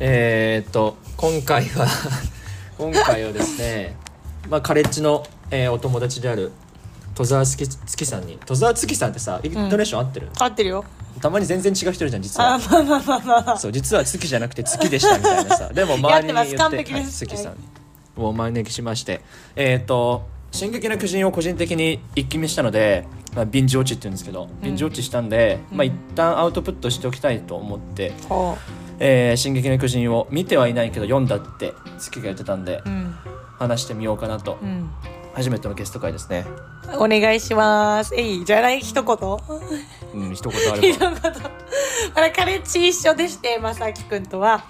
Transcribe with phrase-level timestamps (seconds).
[0.00, 1.86] えー、っと今回は
[2.78, 3.96] 今回はですね
[4.48, 6.52] まあカレッジの、えーお友達である
[7.14, 10.84] 戸沢月月さんに戸沢月さんってさイントネーション合ってる、合ってるよ。
[11.20, 12.54] たまに全然違う人いるじゃん実は。
[12.54, 15.68] あまあまあまあまあそう実は月じゃなくて月でしたみたいなさ。
[15.74, 17.56] でも周りに言ってはい月さん
[18.20, 19.20] をお招きしまして。
[19.54, 28.14] えっ、と「進撃の巨人」を個人的に一気見したので、まあ、ビンジウォッチって言うんですけど、ビンジウォッチしたんで、まあ一旦アウトプットしておきたいと思って。
[28.28, 28.56] ほ
[28.98, 33.14] 「えー進撃の巨人」を見てはいないけど読んだって月が言ってたんで、ううん。
[33.58, 34.90] 話してみようかなと、うん。
[35.34, 36.44] 初めてのゲスト会ですね。
[36.98, 38.14] お願いします。
[38.14, 39.16] えいじゃない一言？
[40.14, 40.86] うん一言あれば。
[40.88, 41.10] 一言。
[42.14, 44.64] あれカレッジ一緒でしてまさきくんとは。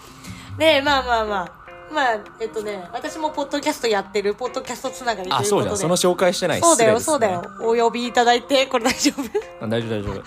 [0.58, 1.61] でまあまあまあ
[1.92, 5.44] まあえっとね私もポッドキャストやってるポッドキャストつながりということで。
[5.44, 7.42] あそうじゃんその紹介してないそうだよ、そうだよ。
[7.60, 9.64] お呼びいただいて、これ大丈夫？
[9.64, 10.22] あ大丈夫大丈夫。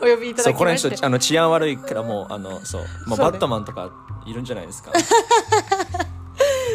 [0.06, 0.96] お呼びいただきまして。
[0.96, 3.90] 人あの治安悪いからもうあのそう、まあ、バットマンとか
[4.26, 4.92] いるんじゃないですか。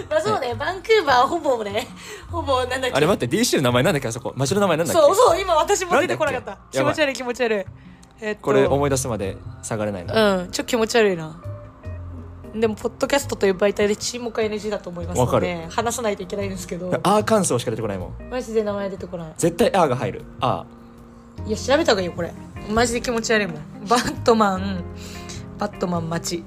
[0.10, 1.88] まあそうね、バンクーバーはほぼね、
[2.32, 2.92] ほぼなんだっけ？
[2.92, 4.08] あれ待って DC の名前なんだっけ？
[4.08, 4.34] あそこ。
[4.36, 5.02] 町の名前なんだっけ？
[5.02, 6.52] そうそう、今私も出てこなかった。
[6.54, 6.58] っ。
[6.72, 7.66] け気持ち悪い気持ち悪い。
[8.20, 11.40] えっと、これ思い出すまで下がれないな、うん、ちょっと気持ち悪いな。
[12.60, 18.30] でも、ポッドキャストという媒体で沈黙は NG だと思いますので、話さないといけないんですけど、アーカンソーしか出てこないもん。
[18.30, 19.34] マジで名前出てこない。
[19.38, 20.26] 絶対アーが入る。
[20.42, 20.66] あ
[21.46, 22.32] いや、調べた方がいいよ、これ。
[22.70, 23.56] マジで気持ち悪いもん。
[23.88, 24.84] バットマン、
[25.60, 26.38] バットマン街。
[26.38, 26.44] ー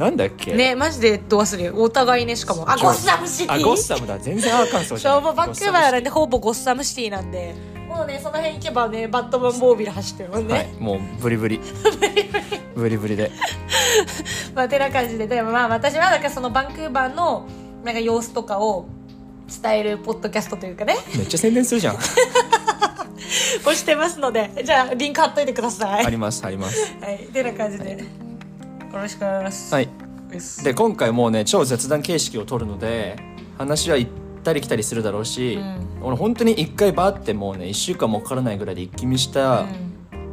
[0.00, 0.54] なんだっけ？
[0.54, 1.70] ね、マジでど忘れ。
[1.70, 2.70] お互いね、しかも。
[2.70, 3.54] あ、ゴッサムシティ。
[3.54, 4.18] あゴッサムだ。
[4.18, 5.34] 全然アーカンソーじゃない。
[5.34, 7.54] バンクーバーなんでほぼゴッサムシティなんで。
[7.88, 11.58] もうねその辺行けばねバットマンモービル走ってるもんね、はいもうブリブリ。
[12.00, 13.30] ブリブリで。
[14.54, 15.26] まあてな感じで。
[15.26, 17.46] でもまあ私はだからそのバンクーバーの
[17.84, 18.86] なんか様子とかを
[19.62, 20.96] 伝えるポッドキャストというかね。
[21.16, 21.96] めっちゃ宣伝するじゃん。
[23.66, 24.50] をしてますので。
[24.64, 26.06] じゃあリンク貼っといてください。
[26.06, 26.94] ありますあります。
[27.00, 27.18] はい。
[27.32, 27.98] てな感じで、よ
[28.92, 29.74] ろしくお願いします。
[29.74, 29.88] はい。
[30.64, 33.16] で今回もうね超雑談形式を取るので
[33.56, 34.10] 話は行っ
[34.42, 35.58] たり来たりするだろうし、
[36.02, 39.66] 俺本当に一回バーってもうね1週間もかからないぐらいで一気見した、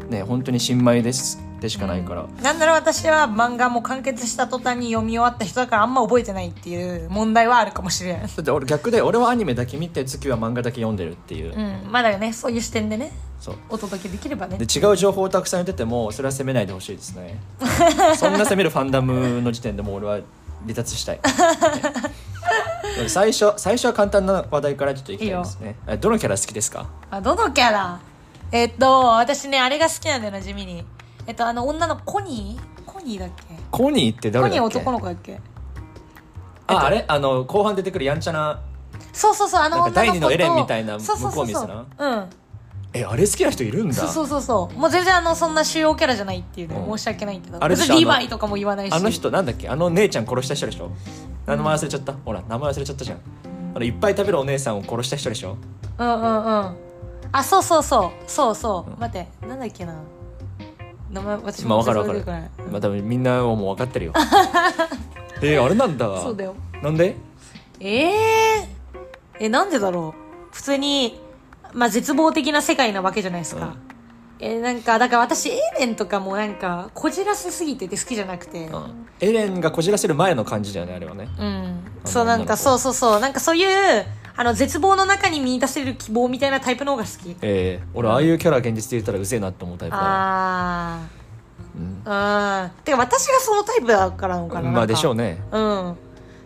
[0.10, 11.92] ね本当に新米ですでしかないから、なんだろう私は漫画も完結した途端に読み終わった人だからあんま覚えてないっていう問題はあるかもしれないだって俺逆で俺はアニメだけ見て月は漫画だけ読んでるっていう、うん。
[11.92, 13.56] まだねそういう視点でねそう。
[13.70, 14.58] お届けできればね。
[14.58, 17.40] で違う情報をたくさん言っててもそれは責めないでほしいですね。
[18.18, 20.14] そんな責めるファンダムの時点でもう俺は
[20.64, 21.22] 離脱したい、ね
[23.08, 25.76] 最初最初は簡単な話題からちょっといきたいですね。
[25.88, 26.88] えどのキャラ好きですか？
[27.10, 28.00] あどのキャラ？
[28.52, 28.86] えっと
[29.18, 30.84] 私ねあれが好きなんだよな地味に
[31.28, 32.84] えっとあの女のコニー？
[32.86, 33.44] コニーだっけ？
[33.70, 34.80] コニーってコニー誰だっけ？
[34.80, 35.40] 男の子だっけ？
[36.68, 37.06] ああれ？
[37.08, 38.62] あの後半出てくるやんちゃな
[39.14, 41.62] そうそうそうあのなんか女の子と第二のエレンみたいなそうそうそうそう。
[41.62, 42.16] 向こう見せな？
[42.18, 42.30] うん。
[42.94, 43.94] えあれ好きな人いるんだ。
[43.94, 44.78] そうそうそうそう。
[44.78, 46.98] もう全然あのそんな主要キャラじゃないっていうね、うん。
[46.98, 47.64] 申し訳ないけど。
[47.64, 47.94] あれでしょ？
[47.94, 48.94] 別にリヴァイとかも言わないし。
[48.94, 49.70] あの人なんだっけ？
[49.70, 50.92] あの姉ちゃん殺した人でしょ？
[51.46, 53.20] 名前忘れちゃった、ほら名前忘れちゃったじゃん。
[53.76, 55.58] あのいっぱい食べるお姉さんを殺した人でしょ？
[55.98, 56.78] うんうんうん。
[57.32, 58.30] あそうそうそう。
[58.30, 59.96] そうそう、待ってなんだっけな？
[61.12, 62.20] 名前私もまあ分かる分かる。
[62.20, 62.72] 出てこない。
[62.72, 64.14] まあ多分みんなはもう分かってるよ。
[65.42, 66.06] えー、あれなんだ。
[66.22, 66.56] そうだよ。
[66.82, 67.16] なんで？
[67.80, 68.70] ええ
[69.40, 70.56] えなんでだろう。
[70.56, 71.20] 普通に
[71.74, 73.76] まあ絶望的な世界なわけじゃないですか、
[74.40, 78.68] えなんかだから私エレンとかもなんかこじらせすぎてて好きじゃなくて。
[78.68, 81.28] うん、うんエレンがこじらせる前の感じだよねあれはね。
[82.06, 83.20] そうなんかそうそうそう。
[83.20, 84.06] なんかそういう
[84.36, 87.36] あの絶望の中に見出せる希望みたいなタイプの方が好き。
[87.42, 90.08] えー、俺ああいうキャラ現実で言ったらうぜえなって思うタイプだわ。
[90.08, 91.00] あ
[91.76, 92.02] うん。
[92.06, 92.84] ーあー。
[92.86, 94.70] てか私がそのタイプだからなのかな。
[94.72, 95.24] まあでしょうね。
[95.36, 95.98] ねうん。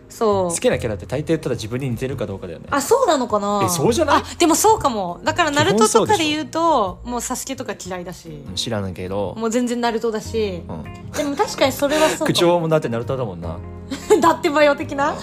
[0.08, 0.50] そう。
[0.50, 2.66] 好きなキャラって大抵ただ自分に似てるかどうかだよね。
[2.70, 3.62] あそうなのかな。
[3.64, 4.22] えそうじゃない？
[4.22, 5.20] あでもそうかも。
[5.24, 8.28] だからナルトとかで言うともうサスケとか嫌いだし。
[8.28, 10.62] うん知らないけど、もう全然ナルトだし。
[10.68, 12.26] うん、でも確かにそれはそうかも。
[12.32, 13.58] 口調もだってナルトだもんな
[14.20, 15.14] だってばよ的な？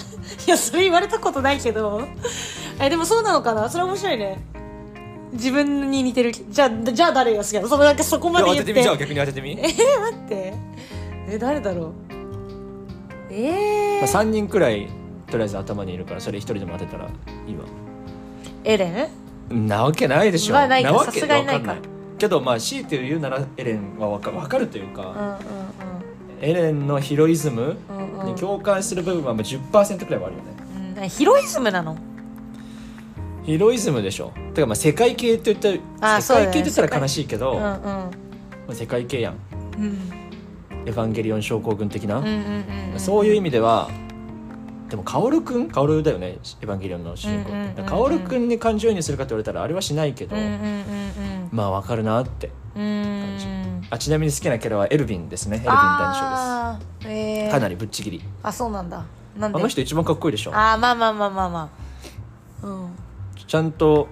[0.46, 2.02] いやそれ言われたことないけど。
[2.80, 3.68] えでもそうなのかな？
[3.68, 4.42] それ面白いね。
[5.32, 6.32] 自分に似てる。
[6.32, 7.68] じゃあじゃあ誰が好きなの？
[7.68, 8.74] そのなんかそこまで言って。
[8.82, 10.54] じゃあ逆に当ててみ、えー、待って。
[11.28, 11.92] え誰だろう？
[13.30, 14.12] えー。
[14.14, 14.88] まあ、3人くらい
[15.30, 17.64] とりあえず頭にいるからそれ1人でも当てたらいいわ。
[18.64, 19.10] エレ
[19.50, 19.66] ン？
[19.66, 20.54] なわけないでしょ。
[20.54, 20.92] はないか。
[20.92, 21.76] わけさすがにないか。
[22.16, 25.38] けどまあ強いて言うならエレンはわかわかるというか、うんうん。
[26.40, 28.34] エレンのヒロイズムうんうん。
[28.34, 30.48] に共感する部分はまあ10%くらいはあるよね。
[30.96, 31.02] うん。
[31.02, 31.96] うんヒロイズムなの？
[33.44, 34.32] ヒロイズムでしょ。
[34.54, 35.80] てかまあ世界系って言ったら世
[36.18, 36.46] あそうだね。
[36.46, 37.62] 界系って言ったら悲しいけど、うんうん。
[37.62, 38.10] ま
[38.70, 39.34] あ、世界系やん。
[39.78, 39.98] うん。
[40.86, 43.88] エヴァンゲリオン症候群的な、うんうんうんうんそういう意味では
[44.90, 45.68] でも薫くん？
[45.68, 52.50] 薫だよねエヴァンゲリオンの主人公うんうんうんうんって薫くんに感情移入するかって言われたらあれはしないけど、うんうんうんまあわかるなって。
[52.76, 52.82] うん。
[52.82, 55.58] うんあちなみに好きなキャラはエルヴィンですね。
[55.58, 58.22] エルヴィン男将あーえー、かなりぶっちぎり。
[58.42, 59.04] あそうなんだ。
[59.36, 59.58] なんで？
[59.58, 60.52] あの人一番かっこいいでしょ。
[60.54, 61.70] あーまあまあまあまあま
[62.62, 62.66] あ。
[62.66, 62.88] うん。
[63.46, 64.08] ちゃんと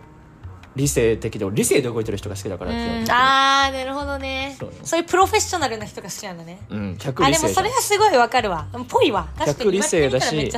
[0.76, 4.56] 理性的で俺理性で動いてる人が好きだからあーなるほどね。
[4.82, 6.58] そういうプロフェッショナルな人が好きなんだね。
[6.70, 8.66] うん100あでもそれはすごいわかるわ。
[8.88, 9.28] ぽいわ。
[9.36, 9.70] 確かに。
[9.70, 10.50] 100理性だし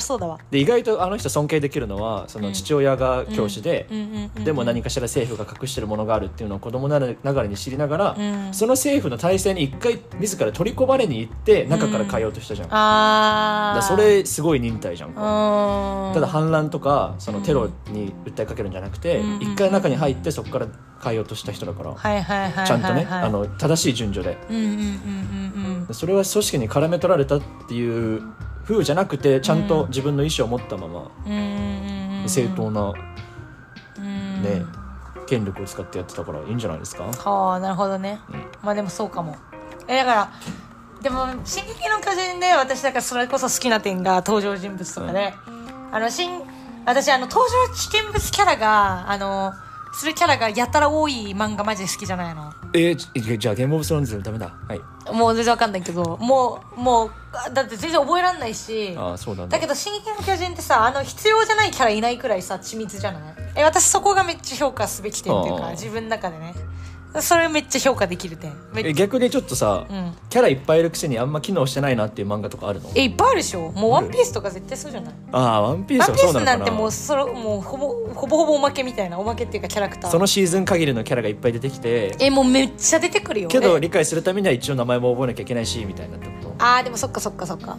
[0.51, 3.97] で意外とあの人尊敬できるのはその父親が教師で、うん。
[3.97, 8.55] うんうんうんでも何かしら政府が隠してるものがあるっていうのを子供ながらに知りながら、うん。
[8.55, 15.15] その政府の体制に一回自ら取り込まれに行って中から変えようとしたじゃん、だああからそれすごい忍耐じゃん
[16.15, 19.43] ただ反乱とかそのテロに訴えかけるんじゃなくてうん。
[19.43, 20.67] 一、回中に入ってそこから
[21.03, 21.95] 変えようとした人だから、
[22.67, 24.39] ちゃんとね、あの正しい順序で。
[24.49, 25.87] うんうんうんうん。
[25.89, 28.23] うんそれは組織に絡め取られたっていう
[28.65, 32.29] 風じゃなくてちゃんと自分の意思を持ったままうんうんうんうん。
[32.29, 32.95] 正当な、
[33.99, 34.43] うん。
[34.43, 34.65] ね
[35.27, 37.05] 権力を使ってやってたからいいんじゃないですか？
[37.05, 38.19] はあなるほどね、
[38.63, 39.37] まあでもそうかも。
[39.89, 40.33] えだから
[41.03, 45.35] でも「進撃の巨人」で私だからそれこそ好きな点が登場人物とかで、
[45.93, 46.41] あの新
[46.87, 49.53] 私あの登場人物キャラがあの
[49.95, 52.53] するキャラがやたら多い漫画マジで好きじゃないの？
[52.75, 54.53] えーじじゃあゲームオブスローンズダメだ。
[54.69, 54.81] はい。
[55.13, 57.11] もう全然わかんないけどもうもう
[57.55, 59.57] だって全然覚えらんないしああそうなんだ。
[59.59, 63.23] だけど「進撃の巨人」ってさあの必要じゃないキャラいないくらいさ緻密じゃない？
[63.57, 65.63] え私そこがめっちゃ評価すべき点っていうあー。
[65.67, 66.55] か自分の中でね
[67.21, 68.53] それめっちゃ評価できる点。
[68.95, 70.13] 逆にちょっとさ、うん。
[70.29, 72.91] キャラいっぱいいるくせにあんま機能してないなっていう漫画とかあるの？
[72.95, 73.71] えいっぱいあるでしょ？
[73.73, 75.15] もう「ワンピースとか絶対そうじゃない？
[75.33, 76.59] ああワンピースワンピースはそうなのかな？
[76.59, 80.11] なんてもうそれもうほぼほぼほぼおまけみたいなおまけっていうかキャラクター。
[80.11, 82.17] そのシーズン限りのキャラがいっぱい出てきて。
[82.19, 83.81] えもうめっちゃ出てくるよけどえ。
[83.81, 86.55] 理解するためには一応名前も覚えなきゃいけないしみたいなってこと？
[86.59, 87.77] あーでもそっかそっかそっか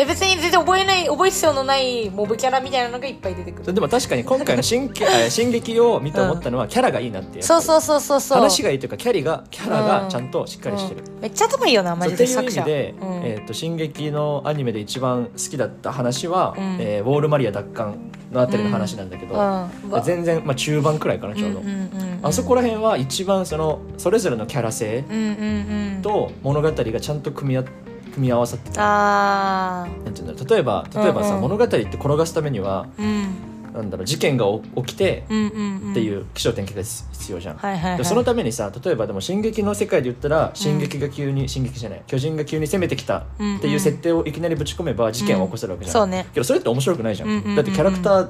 [0.00, 3.74] え別に全然覚えない覚え必要のないモブキャラみたいなのがいっぱい出てくる。
[3.74, 4.90] でも確かに今回の新
[5.28, 8.38] 進撃 を見て思ったのはキャラがいいなっていうそうそうそうそうそう。
[8.38, 11.20] 話がいいというかキャリがキャラがちゃんとしっかりしてる、うん。
[11.20, 13.08] めっちゃ頭いいよなマジそうっていう意でうん。
[13.24, 16.76] えー、と進撃のアニメで一番好きだった話は、うん。
[16.80, 17.96] えーウォールマリア奪還
[18.32, 19.62] のあたりの話なんだけど、うん。
[19.92, 26.02] うん全然、まあ、中盤くらいかなちょうど、うんうんうんあそこら辺は一番そのそれぞれのキャラ性うんうんうん。
[26.02, 27.62] と物語がちゃんと組み合
[28.10, 30.48] 組み合わさってなんていうんだろう。
[30.48, 31.42] 例えば例えばさ、うんうん。
[31.42, 33.34] 物語って転がすためにはーうん。
[33.72, 34.46] なんだろう事件が
[34.76, 35.90] 起きてうんうんうん。
[35.92, 37.98] っていう気象転結が必要じゃん、はいはいはい。
[37.98, 42.02] でそのためにさ例えばでも「進撃」の世界で言ったら進撃が急に、進撃じゃない。
[42.06, 43.24] 巨人が急に攻めてきたっ
[43.60, 46.26] ていう設定をいきなりぶち込めば事件を起こせるわけじゃん、そうね。
[46.34, 47.56] けどそれって面白くないじゃん,、うんうんうんうん。
[47.56, 48.28] だってキャラクター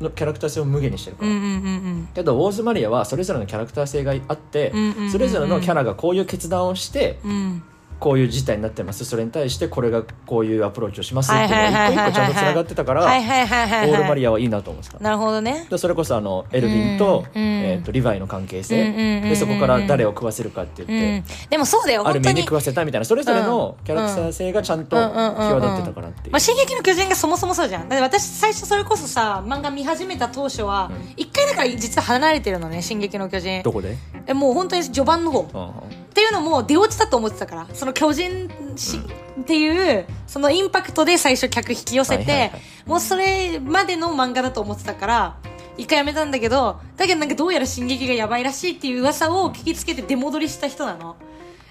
[0.00, 2.08] のキャラクター性を無限にしてるから、うんうんうんうん。
[2.14, 5.10] けどウォーズマリアはそれぞれのキャラクター性があって、うんうんうんうん。
[5.10, 7.62] それぞれのキャラがこういう決断をしてうん
[8.02, 9.04] こういう事態になってます。
[9.04, 13.90] それに対してこれがこういうアプローチをしますっていうのが一個一個ちゃんとつながってたからウはいはいはいはい。
[13.90, 15.68] ォールマはリアはいいなと思ってたいなるほどね。
[15.70, 21.48] でそれこそあのエルヴィンと,、えー、とリヴァイの関係性、でそこから誰を食わせるかってう言って、ん。
[21.50, 22.42] でもそうだよある本当に。
[22.42, 26.32] 食わせたみたいなそれぞれのキャラクター性がちゃんと際立ってたかなっていう。
[26.32, 27.88] まあ、進撃の巨人がそもそもそうじゃん。
[27.88, 33.62] だって私最初それこそさ漫画見始めた当初は一、回だから実は離れてるのね進撃の巨人。
[33.62, 33.96] どこで、
[34.26, 35.46] えもう本当に序盤の方。
[35.54, 38.98] うんうんっていうのも出落ちたと思ってたからその巨人し、
[39.40, 42.52] っていうそのインパクトで最初客引き寄せて、
[42.84, 45.36] もうそれまでの漫画だと思ってたから
[45.78, 51.16] 一回やめたんだけどだけどなんかどうやら進撃がやばいらしいっていう噂を聞きつけて出戻りした人なの。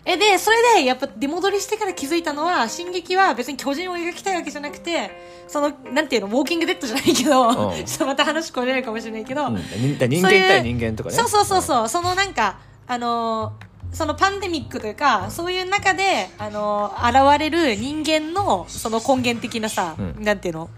[0.04, 5.12] えでそれでやっぱ出戻りしてから気づいたのは進撃は別に巨人を描きたいわけじゃなくて
[5.48, 7.86] そのなんていうのウォーキングデッドじゃないけど、うん。
[7.86, 9.58] ちょっとまた話超えれるかもしれないけど、うん。
[9.58, 11.16] 人人間対人間とかね。
[11.16, 12.58] そうそうそうそう、そのなんか
[12.88, 20.24] あのーそのパンデミックというかそういう中で、あのー現れる人間のその根源的なさ、うん。
[20.24, 20.70] なんていうの？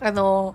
[0.00, 0.54] あの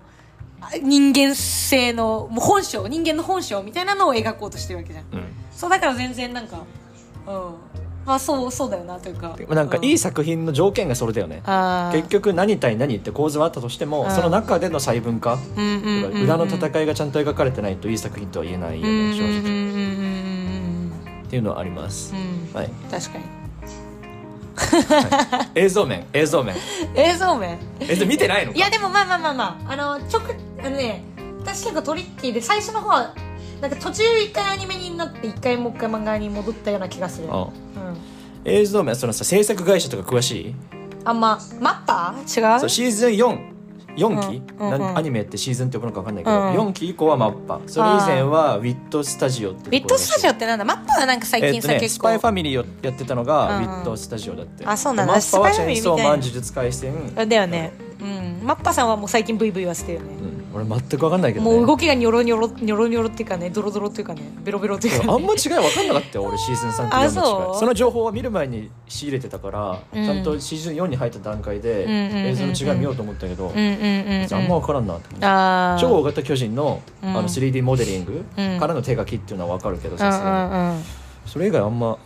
[0.62, 5.06] ー人間性のもう本性人間の本性みたいなのを描こうとしてるわけじゃん。
[5.14, 5.24] うん。
[5.52, 6.64] そうだから全然なんか
[7.28, 7.54] うん。
[8.06, 9.36] まあそうそうだよなというか。
[9.50, 11.98] なんかいいうん作品の条件がそれだよね、あー。
[11.98, 14.12] 結局何対何って構図はあったとしても、うん。
[14.12, 16.24] その中での細分化、うんうんうんうん。
[16.24, 19.42] 裏の戦いがちゃんと描かれてないといい作品とは言えないよね、正直、
[21.36, 22.20] っていうのはあります、うん。
[22.20, 23.26] うんはい、確かに。
[25.62, 26.06] 映像面。
[26.14, 26.56] 映像面。
[26.96, 27.60] 映像面。
[27.82, 28.58] 映像見てないのか？
[28.58, 29.74] いやでもまあまあまあまあ。
[29.74, 31.04] あのちょくあのね
[31.42, 33.14] 私結構トリッキーで最初の方は
[33.60, 37.28] なんか途中一回アニメになって一回もう一回漫画に戻ったような気がする。
[37.30, 37.50] あうん。
[38.46, 40.56] 映像面そのさ制作会社とか詳しい？
[41.04, 42.60] あんまマッパー違う？
[42.62, 43.18] そうシーズン
[43.96, 44.98] 44期、うんうんうん。
[44.98, 46.70] アニメってシーズンって呼ぶのか分かんないけど、うん。
[46.70, 47.60] 4期以降はマッパ。
[47.68, 50.66] それ以前はウィットスタジオってウィットスタジオオってなんだ？
[50.66, 52.02] マッパーはなんか最えっとね、近さ結構。
[52.02, 53.70] スパイファミリーをやってたのが、うんうん。
[53.70, 54.66] ウィットスタジオだって。
[54.66, 57.74] あそうなんだでマッパはチェンソーマン呪術廻戦、あだよね。
[58.02, 58.40] うん。
[58.46, 60.08] マッパさんはもう最近ブイブイはしてるよね。
[60.22, 70.06] うん俺全く分かんないけど、ね、もう動きがニョロニョロニョロニョロっていうかねドロドロっていうかねベロベロっていうか、ね、あんま違い分かんなかったよ俺シーズン3と4の違いあその情報は見る前に仕入れてたから、うん。
[70.06, 75.82] ちゃんとシーズン4に入った段階で映像の違い見ようと思ったけど、うんうんあんま分からんなってあー。
[75.82, 77.10] 超大型巨人の,、うん。
[77.10, 78.60] あの 3D モデリングうん。
[78.60, 80.84] からの手書きっていうのは分かるけどうんさすがにうん。
[81.26, 81.98] それ以外あんま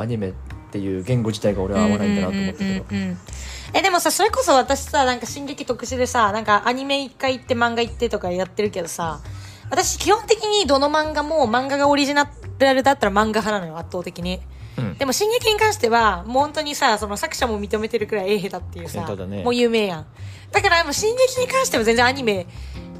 [0.00, 0.32] アニメ
[0.72, 2.84] っていう言語自体が俺は合わないんだなと思ったけど
[3.74, 9.20] えでもさそれこそ私さなんか進撃特殊でさなんかアニメ一回行って漫画行ってとかやってるけどさ
[9.70, 14.40] 私基本的にどの漫画も漫画がオリジナルだったら漫画派なのよ圧倒的に。
[14.78, 14.94] うん。
[14.96, 19.42] でも進撃に関してはもう本当にさその作者も認めてるくらい絵下手っていうさ、ね。
[19.42, 20.06] もう有名やん。
[20.50, 22.46] だからもう進撃に関しては全然アニメ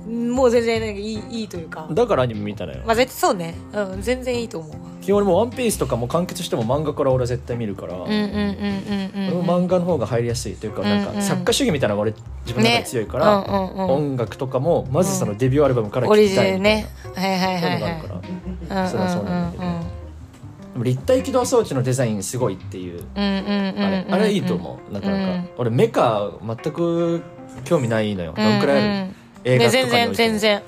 [0.06, 1.86] もう全然なんかいいいいというか。
[1.90, 2.80] だからアニメ見たのよ。
[2.86, 3.54] まあ絶対そうね。
[3.72, 4.76] うん全然いいと思う。
[5.00, 12.14] 基本俺も「ワンピースとかも完結しても漫画から俺は絶対見るから、うんうんうんうんうん俺も漫画の方が入りやすいというか、なんうんうんか作家主義みたいなのが俺
[12.46, 13.90] 自分の中で強いから、ねうんうんうん。
[14.12, 17.58] 音楽とかもまずそのデビューアルバムからオリジ聴きたいみたいはいはいはいい。
[17.58, 18.14] うはいのがあるか
[18.70, 19.64] ら、うんそれはそうなんだけど。
[19.64, 19.80] うん
[20.72, 23.44] でも立体起動装置のデザインすごいっていう、うんうんうん
[23.76, 24.94] うんあれあれいいと思う。
[24.94, 27.20] なかなか、うん俺メカ全く
[27.64, 29.10] 興味ないのよ、どんくらいある、
[29.44, 30.14] 映画とかにね全おいても。
[30.14, 30.62] 然全然。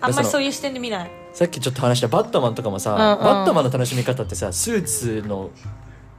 [0.00, 1.10] あんまりそういう視点で見ない。
[1.32, 5.50] さっきちょっと話したバットマンとかもさ、うんうんバットマンの楽しみ方ってさスーツの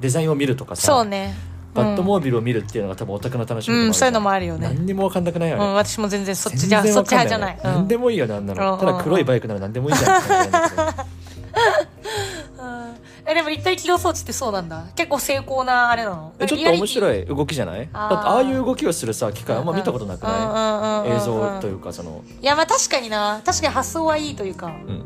[0.01, 1.33] デザインを見るとかさそうね。
[1.73, 4.67] バットモービルを見るっていうのが多分オタクの楽しみうんそういうのももあるよね。
[4.69, 7.57] 何にも分かんなくないよね、うん私も全然そっち全じゃそっち派じゃない。
[7.57, 10.83] よね何でもいいよねあんなの、うんただ黒いバイクなら何でもいいじゃんって感じなんだけど。
[12.63, 12.95] うん
[13.27, 14.85] えでも立体起動装置ってそうなんだ。
[14.95, 16.33] 結構成功なあれなの。
[16.39, 17.79] えちょっと面い白い動きじゃない？
[17.79, 21.11] だってあーああいう動きをするさ機械あんま見たことなくない？
[21.11, 22.23] 映像といううかその。
[22.41, 23.41] いやまあ確かにな。
[23.43, 24.67] 確かに発想はいいというか。
[24.67, 24.73] うん。
[24.73, 25.05] うん。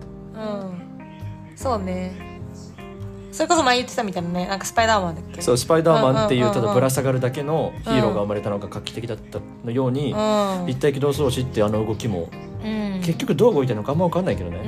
[1.55, 2.27] そうね。
[3.31, 4.47] それこそ前言ってたみたいなね。
[4.47, 5.41] なんかスパイダーマンだっけ？
[5.41, 10.65] そうスパイダーマンっていうただぶら下がるだけのヒーローが生まれたのが画期的だったのように、うん。
[10.65, 12.29] 立体起動装置ってあの動きも
[12.63, 13.01] うん。
[13.01, 14.63] 結局どう動いてるのかあんま分かんないけどうね、ん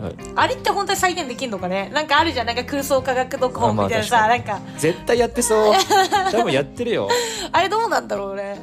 [0.00, 0.14] はい。
[0.36, 1.90] あれって本当に再現できるのかね？
[1.92, 2.46] なんかあるじゃん。
[2.46, 4.60] なんか空想科学読本みたいなさ、あまあなんか。
[4.78, 5.74] 絶対やってそう。
[6.32, 7.08] 多分やってるよ。
[7.52, 8.58] あれどうなんだろうね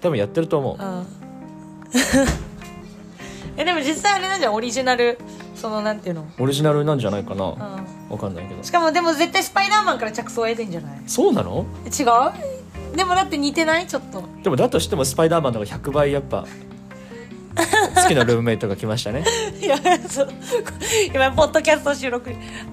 [0.00, 0.82] 多分やってると思う。
[0.82, 0.98] うん。
[0.98, 1.06] う ん
[3.56, 4.54] えでも実際あれなんじゃん。
[4.54, 5.18] オリジナル。
[5.54, 6.24] そのなんていうの？
[6.38, 7.56] オリジナルなんじゃないかな、うん。
[8.10, 8.62] 分かんないけど。
[8.62, 10.92] しかもでも絶対スパイダーマンから着想を得てんじゃない？
[11.06, 11.66] そうなの？
[11.86, 12.96] 違う？
[12.96, 13.86] でもだって似てない？
[13.88, 14.22] ちょっと。
[14.44, 16.44] でもだとしてもスパイダーマンの方が100倍やっぱ
[17.94, 19.24] 好きなルームメイトが来ましたね。
[19.60, 19.76] いや
[20.08, 20.32] そう。
[21.12, 22.30] 今ポッドキャスト収録。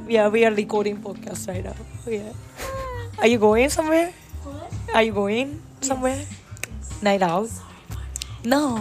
[0.07, 1.73] Yeah, we are recording podcast right now.
[2.05, 2.31] Yeah.
[3.17, 4.11] Are you going somewhere?
[4.93, 6.25] Are you going somewhere?
[7.01, 7.49] Night out?
[8.43, 8.77] No.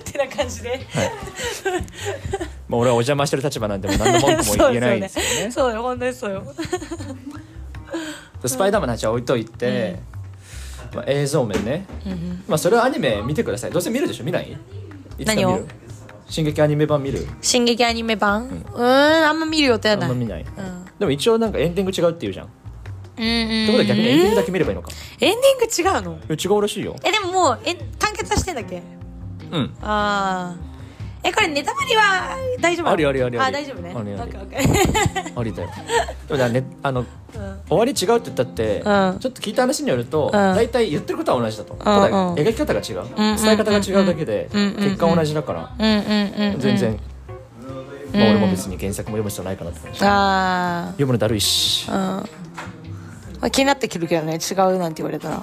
[0.00, 0.86] ってな感じで
[2.68, 5.50] まあ俺はお邪魔してる立場なんでもう何の文句も言えないんですけどね。
[5.52, 5.82] そうよ。
[5.82, 6.44] 本当にそうよ。
[8.44, 10.00] スパイダーマンの話は置いといて、
[10.94, 11.86] まあ、映像面ね、
[12.48, 13.70] まあそれはアニメ見てください。
[13.70, 14.24] どうせ見るでしょ？
[14.24, 14.56] 見ない？
[15.24, 15.58] 何を？
[15.58, 15.66] る
[16.28, 17.26] 進撃アニメ版見る？
[17.40, 18.48] 進撃アニメ版？
[18.48, 20.10] うーんあんま見る予定はない。
[20.10, 20.84] あんま見ない、うん。
[20.98, 22.46] でも一応なんかエンディング違うって言うじゃん。
[22.46, 22.50] っ
[23.18, 23.66] うんうん。
[23.66, 24.90] てことは逆にエンディングだけ見ればいいのか。
[25.20, 26.18] エンディング違うの？
[26.28, 28.82] え違うらしいよえでももうえ完結はしてんだっけ？
[29.50, 29.74] うん。
[29.82, 30.77] ああ
[31.24, 33.94] えこれネタバレは大丈夫ありありありあ大丈夫ね。
[33.96, 34.32] ありあり。
[35.36, 35.70] ありだよ。
[36.28, 37.06] でもねあのうん。
[37.68, 39.18] 終わり違うって言ったって、うん。
[39.18, 40.32] ちょっと聞いた話によると、ん。
[40.32, 42.34] 大体言ってることは同じだと、ただうん。
[42.34, 46.98] 描き方が違う、ん伝え方が違うだけで、結果は同じだから、全然、
[48.12, 51.90] まあ、俺も別に原作も読む必要ないかなって感じあ読むのだるいし。
[51.90, 52.24] ま
[53.40, 55.42] あ気になってくるけどね違うなんて言われたら。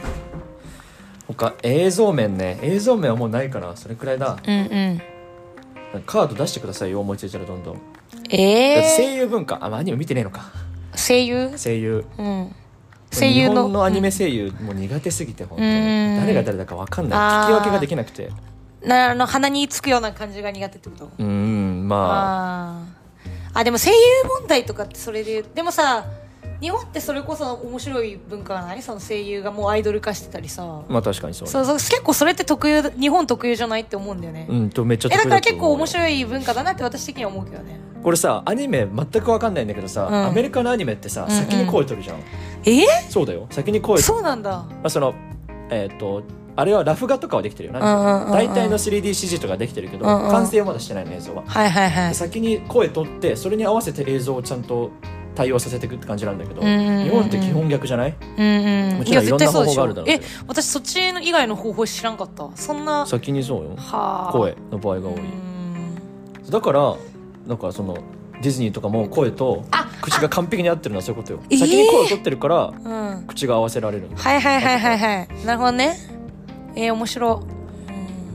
[1.27, 2.59] 他映像面ね。
[2.61, 4.37] 映像面はもうないかなそれくらいだ。
[4.45, 5.01] うんうん
[6.01, 9.57] カード出してくださいよ思いついたらどんどん、だってえ声優文化。
[9.61, 10.51] あ、まあ、アニメ見てねえのか。
[10.93, 11.51] ー、声優？
[11.57, 12.05] 声優。
[12.17, 12.55] うん。
[13.11, 15.69] 声優の日本のアニメ声優もう苦手すぎて本当に。
[15.69, 16.17] うん。
[16.19, 17.19] 誰が誰だか分かんない。
[17.19, 18.31] 聞き分けができなくて。
[18.83, 21.05] なあの鼻につくような感じが苦手ってこと？
[21.05, 22.83] うーんま
[23.53, 23.59] あ。
[23.59, 23.95] あでも声優
[24.39, 26.05] 問題とかってそれででもさ
[26.61, 28.81] 日本ってそれこそ面白い文化がない？
[28.81, 30.83] その声優がもうアイドル化してたりさ。
[30.87, 31.51] まあ確かにそうね。
[31.51, 37.79] そうそう結構それって特有日本特有じゃないって思うんだよね、うんとめっちゃえだから結構面白い文化だなって私的には思うけどね。
[38.03, 40.25] これさアニメ全く分かんないんだけどさ、うん。
[40.27, 41.37] アメリカのアニメってさ、うんうん。
[41.37, 42.19] 先に声取るじゃん。
[42.65, 42.85] え？
[43.09, 43.47] そうだよ。
[43.49, 44.51] 先に声そうなんだ。
[44.51, 45.13] まあ、その
[45.69, 46.23] えっ、と
[46.55, 48.29] あれはラフ画とかはできてるよな。
[48.31, 52.15] 大体の 3DCG とかできてるけど、完成はまだしてないの映像は、はいはいはい。
[52.15, 54.91] 先に声取ってそれに合わせて映像をちゃんと
[55.35, 58.11] 対応させていくって感じなんだけど、日本って基本逆じゃない？
[58.11, 62.49] もちろんいろんな方法があるだろうけえど私そっちの以外の方法知らんかった。
[62.55, 63.75] そんな先にそうよ。
[63.75, 64.31] はあ。
[64.31, 65.15] 声の場合が多い。
[65.19, 65.19] う
[66.47, 66.49] ん。
[66.49, 66.95] だから
[67.47, 67.97] なんかその
[68.41, 71.39] ディズニーとかも声とあ口が完璧に合ってるのはそういうことよ。
[71.49, 71.57] えー。
[71.57, 73.27] 先に声を取ってるからうん。
[73.27, 75.45] 口が合わせられるはいはいはいはいはい。
[75.45, 75.97] なるほどね。
[76.75, 77.54] えー、面白ら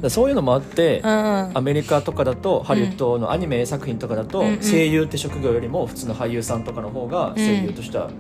[0.09, 8.11] そういうのもあって、アメリカとかだとハリウッドのアニメ作品とかだと、声優って職業よりも普通の俳優さんとかの方が声優としては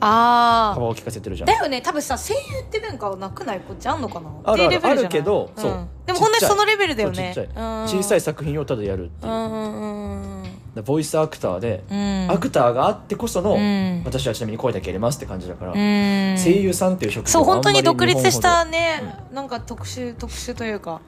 [0.00, 1.80] ああ幅を利かせてるじゃん、だよね。
[1.80, 3.60] 多分さ声優ってなんかなくない？
[3.60, 4.28] こっちあんのかな？
[4.44, 4.68] あるある。
[4.68, 4.98] っていうレベルじゃない？
[4.98, 5.62] あるけどうん。
[5.62, 5.88] そう。
[6.04, 7.32] でもほんとにそのレベルだよね。
[7.86, 9.32] 小さい作品をただやるっていう
[10.82, 12.26] ボイスアクターで、うん。
[12.30, 14.02] アクターがあってこその、うん。
[14.04, 15.76] 私はちなみに声だけやりますって感じだから、うん。
[15.76, 19.02] 声優さんっていう職業そう本当に独立した日ね、
[19.32, 21.00] なんか特殊特殊というか、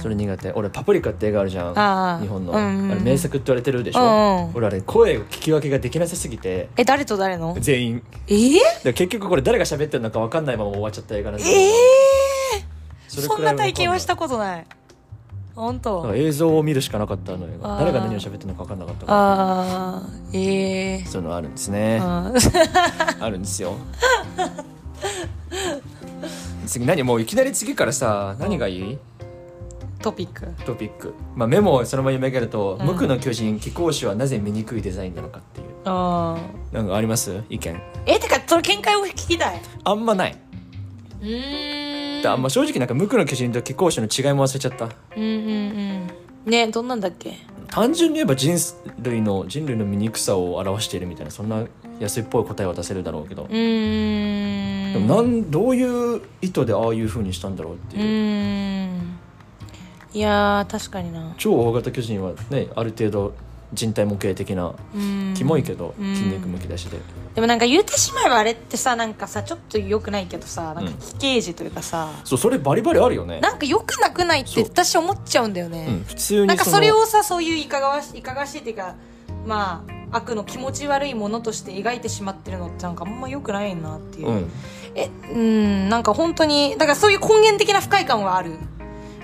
[0.00, 0.52] それ苦手。
[0.52, 6.68] 俺パプリカって映画あるじゃん日本の、あれ名作って言われてるでしょ、俺あれ声を聞き分けができなさすぎて。
[6.76, 7.56] え誰と誰の？
[7.60, 8.02] 全員。
[8.28, 8.34] え？
[8.34, 11.72] ー、で結局これ誰が喋ってるのか分かんないまま終わっちゃった映画なんでええ
[13.08, 14.66] そそんな体験はしたたことない
[15.58, 16.14] 本当。
[16.14, 17.52] 映像を見るしかなかったのよ。
[17.62, 17.78] あー。
[17.80, 19.18] 誰が何を喋ってるのか分かんなかったから。
[19.18, 21.04] ああええ。
[21.06, 21.98] そういうのあるんですね。
[22.00, 23.16] あー。
[23.24, 23.74] あるんですよ。
[26.66, 28.98] 次何もういきなり次からさ何がいい？
[30.02, 30.46] トピック。
[30.64, 32.86] トピック、まあ、メモをそのまま読み上げると「うん。
[32.86, 35.66] 無垢の巨人貴公子はなぜ醜いデザインなのか」っていう。
[35.86, 36.36] あ
[36.72, 37.42] あなんかあります？
[37.50, 37.80] 意見。
[38.06, 39.60] えてかその見解を聞きたい。
[39.84, 40.36] あんまない、
[41.22, 41.77] うーん
[42.22, 44.84] であんま正直なんか無垢の巨人と貴公子の違いも忘れちゃった。
[44.84, 44.88] う
[45.20, 45.28] んうん
[46.46, 46.50] うん。
[46.50, 47.34] ねどんなんだっけ？
[47.68, 48.56] 単純に言えば人
[49.02, 51.64] 類の人類の醜さを表しているみたいなそんな
[52.00, 54.92] 安いっぽい答えは出せるだろうけど、うーん。
[54.94, 58.00] でもなんどういう意図でああいう風にしたんだろうってう。
[58.00, 59.18] いう、ーん。
[60.14, 61.34] いやー確かにな。
[61.36, 63.34] 超大型巨人はねある程度
[63.72, 65.34] 人体模型的なうん。
[65.36, 66.14] キモいけどうん。
[66.14, 66.98] 筋肉むき出しで、
[67.34, 73.40] でもなんか言うてしまえばあれってさなんかさちょっと良くないけどさなんかうん奇形児というかさ、そうそれバリバリあるよね。
[73.40, 75.92] なんか良くなくないって私思っちゃうんだよね、う。
[75.92, 78.94] ん、普通になんかのそれをさそういういかがわしいかがわしいっていうか
[79.46, 84.50] まあ悪の気持ち悪いものとして描いてしまってるのってなんかあんま良くないなっていう、うん。
[84.94, 88.58] えうんなんか本当にだからそういう根源的な不快感はある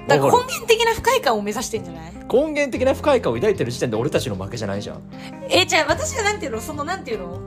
[0.07, 2.13] だから根源的な不快感を目指してんじゃない？
[2.31, 5.01] 根源的な不快感を抱いてる時点で俺たちの負けじゃないじゃん。
[5.49, 6.61] えじゃあ私はなんていうの？
[6.61, 7.41] そのなんていうの？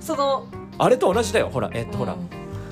[0.00, 0.46] その
[0.78, 1.70] あれと同じだよほら。
[1.72, 2.14] えっと、ほら。
[2.14, 2.28] うん。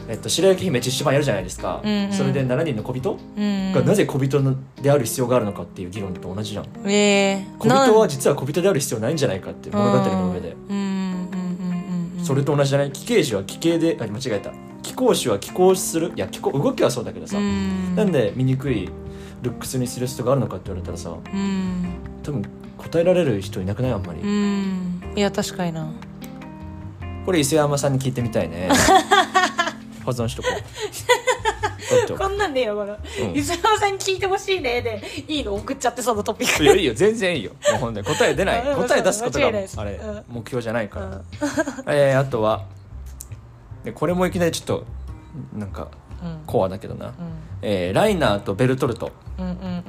[0.07, 2.13] えっと白雪姫実写版やるじゃないですか、うんうん。
[2.13, 3.19] それで7人の小人？
[3.37, 6.67] うんがなぜ小人のである必要があるのかっていう議論と同じじゃん。
[6.87, 10.89] えー、小人は実は小人である必要ないんじゃないかって物語の上でうんうんうん
[12.13, 12.93] うんうんそれと同じじゃない？
[12.93, 14.53] 奇形児は奇形であ間違えた。
[14.83, 16.13] 貴公子は貴公する？
[16.15, 17.97] いや貴公動きはそうだけどさ、うん。
[17.97, 18.91] なんで醜い
[19.45, 21.85] ルックスにする必要があるのかって言われたらさうん。
[22.23, 22.43] 多分
[22.79, 23.93] 答えられる人いなくない？
[23.93, 25.01] あんまり、うん。
[25.17, 25.87] いや確かにな。
[27.25, 28.69] これ伊勢山さんに聞いてみたいね。
[30.05, 30.49] 保存しと こ
[32.15, 32.19] う。
[32.19, 33.37] こんなんでよこれうん。
[33.37, 34.83] 伊沢さんに聞いてほしいね。
[34.83, 36.65] でいいの送っちゃってそのトピック。
[36.65, 36.95] いやいいよ。
[36.95, 37.53] 全然いいよ。
[37.73, 38.63] もうほんで答え出ない。
[38.69, 38.83] うん。
[38.83, 39.67] 答え出すことがあれ
[40.03, 40.23] うん。
[40.29, 41.23] 目標じゃないから、うん。
[41.87, 42.65] えーあとは
[43.85, 44.85] でこれもいきなりちょっと
[45.55, 45.89] なんか
[46.23, 46.41] うん。
[46.47, 47.13] コアだけどな、うん
[47.67, 49.11] えーライナーとベルトルト。
[49.39, 49.85] うんうんうん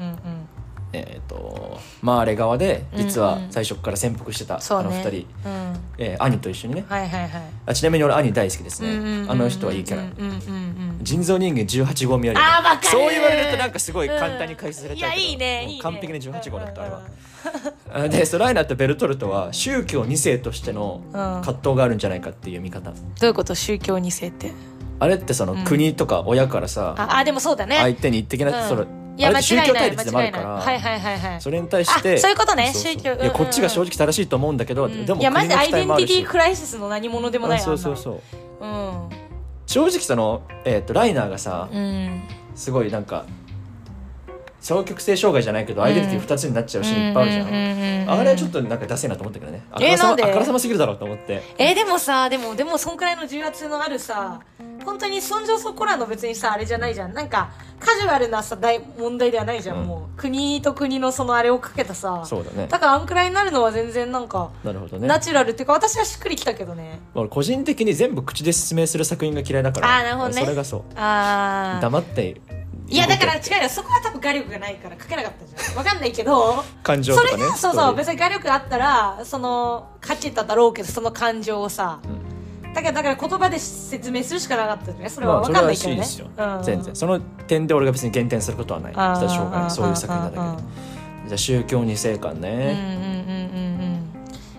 [0.97, 3.43] えっ、とマーレ側で実はうん。
[3.43, 4.87] うん最初から潜伏してた、そうね。
[4.87, 5.73] あの二人、うん。
[5.97, 6.85] えー兄と一緒にね。
[6.87, 7.31] はいはいはい。
[7.65, 10.99] あちなみに俺兄大好きですね、うんうんうんうんあの人はいいキャラ、うんうんうんうん。
[11.01, 12.87] 人造人間18号見あるよねあーわかる。
[12.87, 15.37] そう言われるとなんかすごい簡単に解説されいちゃうけど、やいいいい
[15.75, 15.79] ね。
[15.81, 17.01] 完璧に18号だったあれは。
[17.93, 23.53] あでソライナとベルトルトは宗教2世としての葛藤があるんじゃないかっていう見方、どういうこと？
[23.53, 24.51] 宗教2世って
[24.99, 27.77] あれってそのうん国とか親からさ、ああでもそうだね。
[27.77, 28.69] 相手に一的な、うん。
[28.69, 28.85] その
[29.17, 30.41] いやあれって宗間違いない教対立でもあ間違いない。
[30.41, 31.41] るから、はいはいはいはい。
[31.41, 32.71] それに対してあそういうことね。
[32.73, 35.05] 宗教いやこっちが正直正しいと思うんだけど、うん。
[35.05, 38.19] でもいやマジでアイデンティティククライシスの何者でもないあそうそうそうう
[38.61, 38.67] う。
[38.67, 39.09] ん
[39.67, 42.23] 正直その、えー、とライナーがさ、うん。
[42.55, 43.25] すごいなんか
[44.61, 47.47] 双極性障害じゃないけどアイデンティティ2つになっちゃうシーンいっぱいあるじゃん、
[48.19, 49.63] あれはちょっとなんかダセえなと思ったけどね。
[49.69, 50.23] あからさまえなんで？
[50.23, 54.39] あからさますぎるだろうと思ってえでもさでもでもそんくらいの重圧のあるさ
[54.85, 57.13] 本当にそんじょそこらの別にさあれじゃないじゃん。
[57.13, 59.85] なんかカジュアルなさ大問題ではないじゃん、うん。
[59.85, 62.23] もう国と国のそのあれをかけたさ。
[62.25, 62.67] そうだね。
[62.67, 65.07] だからあんくらいになるのは全然なんか、なるほどね。
[65.07, 66.99] ナチュラルっていうか私はしっくりきたけどね。
[67.13, 70.41] 俺個人的に全部口で説明する作品が嫌いだからあーなるほどね。
[70.41, 70.83] それがそう。
[70.95, 72.41] ああ黙って
[72.87, 73.69] いやだから違うよ。
[73.69, 75.77] そこは多分画力がないから書けなかったじゃん。
[75.77, 77.49] わかんないけど感情それとかね。
[77.49, 81.99] がそうそう別に画力あったらその書けただろうけどその感情をさ、
[82.75, 86.63] だからだから言葉で説明するしかなかったじゃんそれはわまあそれはかんないけどね、いいですよ、うん。
[86.63, 86.95] 全然。
[86.95, 88.93] その点で俺が別に減点することはない。
[89.17, 90.69] そういう作品なんだけど。
[91.27, 93.95] じゃあ宗教二世観うんうんね、うんうんうんうん。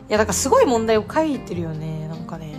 [0.08, 2.54] いやだからすごい問題を書いてるよねなんかね、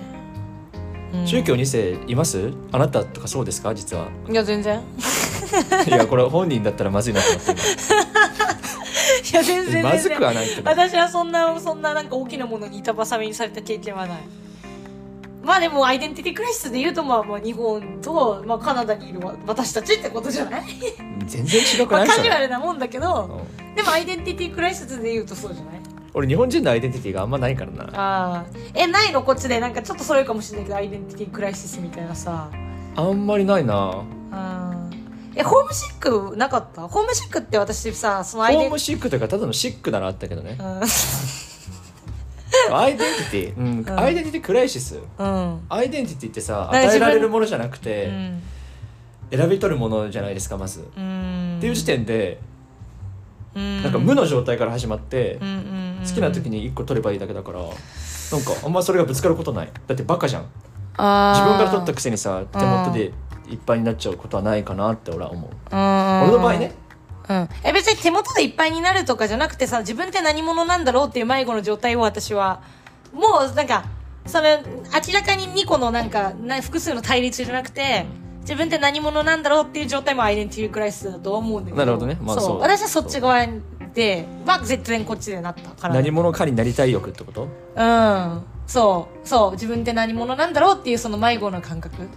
[1.14, 1.28] うん。
[1.28, 2.54] 宗教二世います？
[2.72, 3.74] あなたとかそうですか？
[3.74, 4.08] 実は。
[4.30, 4.80] いや全然。
[5.88, 7.52] いやこれ本人だったらまずいなと思って
[9.32, 9.82] いや全然全然。
[9.82, 14.18] 今まずくはないけど私はそんなそんななんか大きなものに板挟みにされた経験はない
[15.48, 20.64] まあでもアイデンティティクライシスで言うとまあまあ日本と、まあ、カナダにいるわ私たちってことじゃない？
[21.26, 22.08] 全然違くない？
[22.10, 25.82] それジュアルなもんだけどうんでもアイデンティティクライシスで言うとそうじゃない？
[26.14, 27.84] 俺日本人のアイデンティティがあんまないからな。
[27.94, 32.50] ああえないのこっちでなんかちょっとそれかもしれないけどアイデンティティクライシスみたいなさ。
[32.96, 34.04] あんまりないな。
[34.04, 34.78] うん
[35.36, 36.88] えホームシックなかった？
[36.88, 40.58] ホームシックって私さそのアイデンホームシックというかただのシックならあったけどね。
[40.60, 40.82] うん
[42.72, 43.80] アイデンティティ、うん。
[43.80, 45.00] うんアイデンティティクライシス。
[45.18, 45.62] うん。
[45.70, 48.42] アイデンティティってさ与えられるものじゃなくて、うん。
[49.32, 51.56] 選び取るものじゃないですかまず、うん。
[51.58, 52.40] っていう時点で
[53.56, 53.84] うん。
[53.84, 55.58] なんか無の状態から始まって、うんうんう
[56.04, 56.08] ん。
[56.08, 57.78] 好きな時に1個取ればいいだけだからなんか
[58.64, 59.70] あんまそれがぶつかることない。
[59.88, 60.44] だってバカじゃん。
[60.44, 63.12] 自分から取ったくせにさ手元で
[63.50, 65.52] いっぱいになっちゃうことはないかなって俺は思う。
[65.52, 66.22] うん。
[66.24, 66.74] 俺の場合ね
[67.30, 72.62] うん、え別に手元でいっぱいになるとかじゃなくてさ自分って何者なんだろうっていう迷子の状態を私は。
[73.14, 73.86] もうなんか
[74.26, 78.06] それ明らかに2個のなんかな複数の対立じゃなくて
[78.42, 81.78] 自分って何者なんだろうっていう状態もアイデンティティクライシスだとは思うんだけど。
[81.78, 82.18] なるほどね。
[82.22, 82.44] まあそう。
[82.46, 83.46] そう私はそっち側
[83.94, 85.96] でまあ絶対こっちでなったから。
[85.96, 87.48] 何者かになりたい欲ってこと？
[87.76, 88.44] うん。
[88.68, 89.28] そう。
[89.28, 89.52] そう。
[89.54, 92.08] 自分って何者なんだろうっていうその迷子の感覚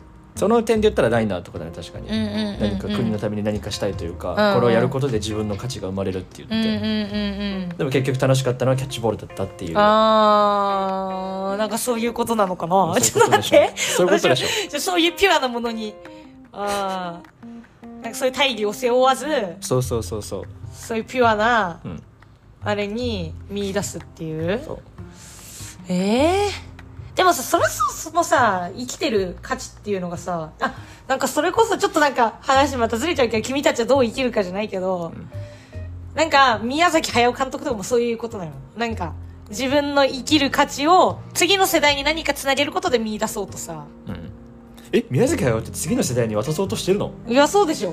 [0.41, 4.55] その点で言ったらライナーとかだね確かに、何か国のために何かしたいというか、うんうん。
[4.55, 7.85] これをやることで自分の価値が生まれるって言って、で。
[7.85, 9.75] も結局楽しかったのはキャッチボールだったっていう。
[9.77, 12.99] あーなんかそういうことなのかな？
[13.03, 13.73] ちょっと待って。
[13.77, 15.95] そういうことでしょ そういうピュアなものに
[16.53, 19.27] あーなんかそういう大義を背負わず
[19.61, 20.45] そうそうそうそう。
[20.73, 22.03] そういうピュアなうん。
[22.65, 24.59] あれに見出すっていう。
[24.65, 24.79] そう。
[25.91, 26.70] ええ
[27.21, 30.75] でもさそもそもさ生きてる価値っていうのがさあ
[31.07, 35.13] なんかそれこそちょっとなんか話またずれちゃうけど君たちはどう生きるかじゃないけど、
[36.15, 39.13] なんか宮崎駿監督とかもそういうことなのなんか
[39.51, 43.85] 自分の生きる価値を次の世代に何かつなげることで見出そうとさ。
[44.07, 44.33] うん。
[44.91, 47.13] え宮崎駿って次の世代に渡そうとしてるの？
[47.29, 47.93] いやそうでしょ。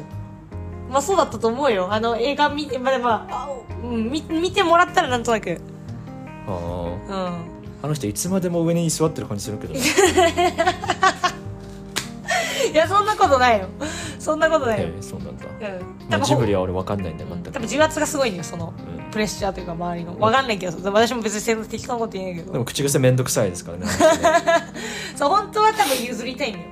[0.90, 1.92] まあそうだったと思うよ。
[1.92, 3.50] あの映画見てまあまああ
[3.84, 5.60] うん見見てもらったらなんとなく。
[6.48, 7.50] あー。
[7.52, 9.80] うんあの人いつまでも上に座ってる感じするけどね。
[12.72, 13.68] いやそんなことないよ。
[14.20, 14.88] そんなことないよ。
[14.88, 16.10] へ、えそうなんだ、うん。
[16.10, 17.52] まあ、ジブリは俺分かんないんだよ全く。
[17.52, 19.12] 多分重圧がすごいのよそのうん。
[19.12, 20.20] プレッシャーというか周りの。
[20.20, 22.54] わかんないけど私も別に適当なこと言えないけど。
[22.54, 23.86] でも口癖めんどくさいですからね
[25.16, 26.66] そう本当は多分譲りたいんだよ。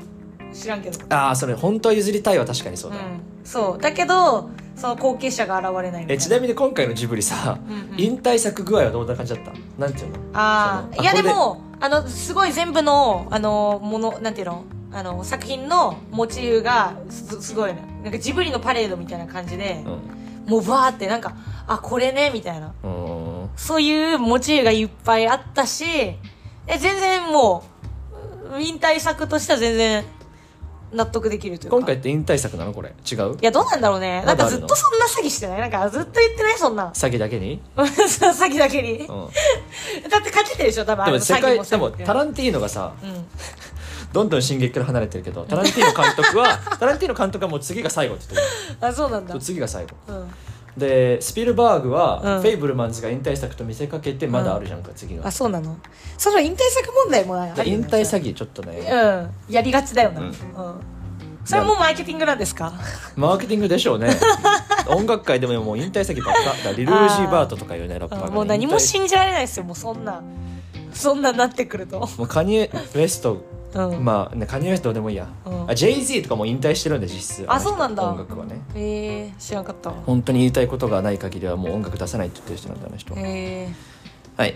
[0.54, 1.00] 知らんけど。
[1.16, 3.22] ああそれ本当は譲りたいは確かにそうだ、うん。
[3.44, 3.82] そう。
[3.82, 6.14] だけどその後継者が現れないみたいな。
[6.14, 8.00] えちなみに今回のジブリさ、うんうん。
[8.00, 9.52] 引退作具合はどんな感じだった？
[9.80, 10.18] なんていうの？
[10.34, 14.66] ああいやでもあのすごい全部のあのものなんていうの？
[14.92, 17.82] あの作品のモチーフがすすごいね。
[18.04, 19.84] なんかジブリのパレードみたいな感じで、
[20.46, 21.36] もうバーってなんか
[21.68, 22.32] あこれね？
[22.34, 22.74] みたいな。
[22.84, 23.50] うんうん。
[23.58, 26.18] そういうモチーフがいっぱいあったしえ
[26.78, 27.64] 全然も
[28.56, 30.04] う引退作としては全然
[30.96, 31.78] 納得できるというか。
[31.78, 32.90] 今回って引退作なのこれ？
[32.90, 33.34] 違う？
[33.34, 34.24] いやどうなんだろうね。
[34.26, 35.62] なんかずっとそんな詐欺してない？
[35.62, 36.88] なんかずっと言ってないそんな。
[36.92, 37.88] 詐欺だけに、 詐
[38.52, 38.94] 欺だけに。
[39.00, 39.08] うん、
[40.10, 43.26] だって勝ててるでしょ多分あでのも世界でもタランティーノがさうん。
[44.14, 49.34] どんどん進撃から離れてるけどタランティーノ監督は タランティーノ監督はもう次が最後って言ってあそうなんだ。
[49.34, 49.90] る次が最後。
[50.08, 50.32] うん
[50.78, 52.42] でスピルバーグは、うん。
[52.42, 55.78] フェイブルマンズが引退作と見せかけてまだあるじゃんか、次があそうなの？
[56.18, 58.80] それは引退作問題もないで引退詐欺ちょっとね。
[58.80, 59.54] うん。
[59.54, 60.22] やりがちだよな。
[60.22, 60.30] ううん。
[60.32, 60.34] ん、
[61.46, 62.74] それもマーケティングなんですか？
[63.16, 64.10] マーケティングでしょうね。
[64.88, 66.44] 音楽界でももう引退詐欺ばっか。
[66.44, 68.80] だからリルージーバートとかいうねラッパーが、ね、もう何も引退。
[68.82, 69.64] 信じられないですよ。
[69.66, 70.22] もうそんな
[70.94, 72.00] そんななってくると。
[72.18, 73.44] もうカニエ・ウエスト
[73.76, 74.04] うん。
[74.06, 75.54] まあねカニエ・ウエストどうでもいいや、うん。
[75.64, 78.04] あ JZ とかも引退してるんで実質の人あそうなんだ。
[78.04, 78.62] 音楽はね。
[78.76, 79.90] えー、知らんかった。
[79.90, 83.14] わ本当に言いたいことがない限りはもう音楽出さないって言ってる人なんだあの人。
[83.14, 83.70] はえ。
[84.38, 84.56] はい。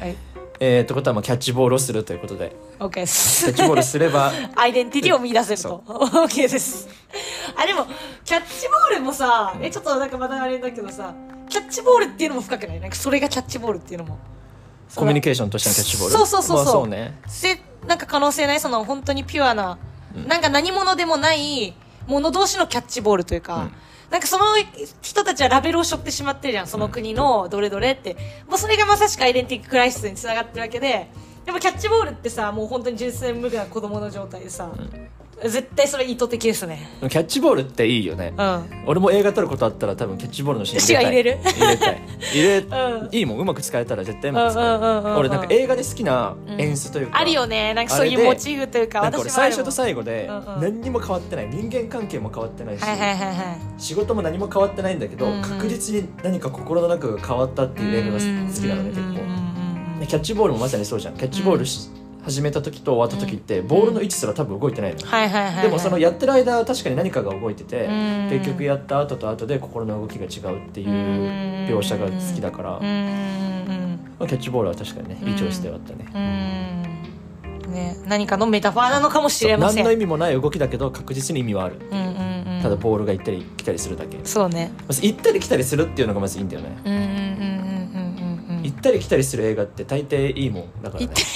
[0.00, 0.16] ー、はい。
[0.58, 2.56] えー、ってことはもうキャッチボールをするということで。
[2.78, 4.32] OK でキャすッチボールすれば。
[4.56, 5.82] アイデンティティを見出せるそと
[6.26, 6.88] OK です。
[7.56, 7.86] あでも
[8.24, 11.14] キャッチボールもさえちょっとなんかまだあれだけどさ
[11.48, 12.80] キャッチボールっていうのも深くない？
[12.80, 14.18] なんかそれがキャッチボールっていうのも。
[14.94, 16.12] コミュニケーションとしてのキャッチボール？
[16.14, 16.64] そうそうそうそう。
[16.64, 17.18] まあ、そうね。
[17.26, 19.78] せなんか可能性ないその本当にピュアな、
[20.26, 21.74] なんか何者でもない
[22.06, 23.72] 者同士のキャッチボールというか、うん。
[24.10, 24.44] なんかその
[25.02, 28.16] 人たちはラベルを背負ってしまってるじゃんその国のどれどれって。
[28.48, 31.08] もうそれがまさしくアイデンティティクライシスにつながってるわけで
[31.44, 34.70] でもキャッチボールってさもう本当に純粋無垢な子供の状態でさ、
[35.42, 36.88] 絶対それ意図的ですね。
[37.00, 38.84] キャッチボールっていいよね、うん。
[38.86, 41.38] 俺も映画撮ることあったら多分キャッチボールのシーン入れる。
[41.44, 42.00] 入れたい。
[42.32, 43.08] 入れ、 うん。
[43.12, 45.10] いいもんうまく使えたら絶対うまく使える、うんうんうんうん。
[45.12, 47.74] うん俺なんか映画で好きな演出というか、あるよね。
[47.74, 50.60] なんかそういうモチーフというか私最初と最後でうんうん。
[50.62, 51.48] 何にも変わってない。
[51.50, 53.16] 人間関係も変わってないし、はいはい
[53.78, 55.42] 仕事も何も変わってないんだけど、うんうん。
[55.42, 58.22] 確実に何か心の中が変わったっていう映画が好き
[58.68, 60.06] なのね結構。
[60.06, 61.14] キャッチボールもまさにそうじゃん。
[61.14, 61.90] キャッチボールし、
[62.26, 65.62] 始めた時と終わった時ってボールの位置すら多分動いてないの、はいはいはいはい。
[65.62, 68.28] でもそのやってる間は確かに何かが動いててうん。
[68.30, 70.88] 結局やった後と後で心の動きが違うっていう
[71.68, 72.80] 描写が好きだから、まあ、
[74.26, 76.84] キャッチボールは確かにねいいチョイスではあったね、
[77.68, 79.84] ね何かのメタファーなのかもしれません。
[79.84, 81.94] 何の意味もない動きだけど確実に意味はある、う。
[81.94, 82.60] んうんうん。
[82.62, 84.18] ただボールが行ったり来たりするだけ。
[84.24, 84.72] そうね。
[84.88, 86.76] 行ったり来たりするっていうのがまずいいんだよね、
[88.62, 91.06] 行ったり来たりする映画って大抵いいもんだからね。
[91.06, 91.26] 行ったり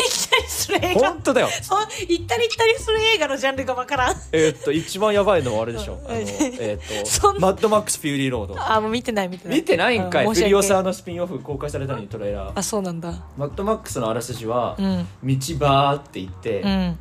[0.71, 1.01] する映画。
[1.11, 1.49] 本当だよ。
[1.63, 4.17] そう行ったり来たりする映画のジャンルがわからん。
[4.33, 6.01] えーっと一番やばいのはあれでしょ。
[6.07, 8.55] あのうん えーっとマッドマックス・フューリー・ロード。
[8.59, 9.57] あもう見てない見てない。
[9.59, 10.27] 見てないんかい。
[10.27, 12.59] フリオサーのスピンオフ公開されたのにトレーラー。
[12.59, 13.13] あそうなんだ。
[13.37, 15.07] マッドマックスのあらすじはうん。
[15.25, 16.99] 道バーって行って、うん。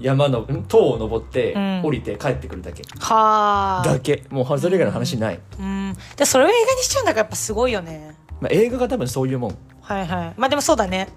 [0.00, 1.82] 山のん塔を登って、うん。
[1.84, 2.82] 降りて帰ってくるだけ。
[3.00, 3.88] はあ。
[3.88, 4.24] だけ。
[4.30, 5.96] もうそれ以外の話ない、うん。
[6.16, 8.14] でそれを映画にしちゃうんだからやっぱすごいよね。
[8.40, 9.58] まあ、映画が多分そういうもん。
[9.82, 10.34] はいはい。
[10.36, 11.08] まあでもそうだね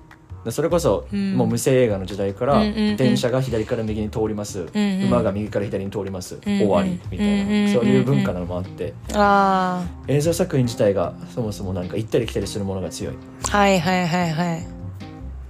[0.49, 1.35] それこそ、うん。
[1.35, 8.93] もう無声映画の時代から、電車が左から右に通ります、馬が右から左に通ります、終わりみたいな、そういう文化なのもあって。
[9.13, 13.15] あ映像作品自体がそもそもなんか行ったり来たりするものが強い。
[13.51, 14.67] あはいはいはいはい。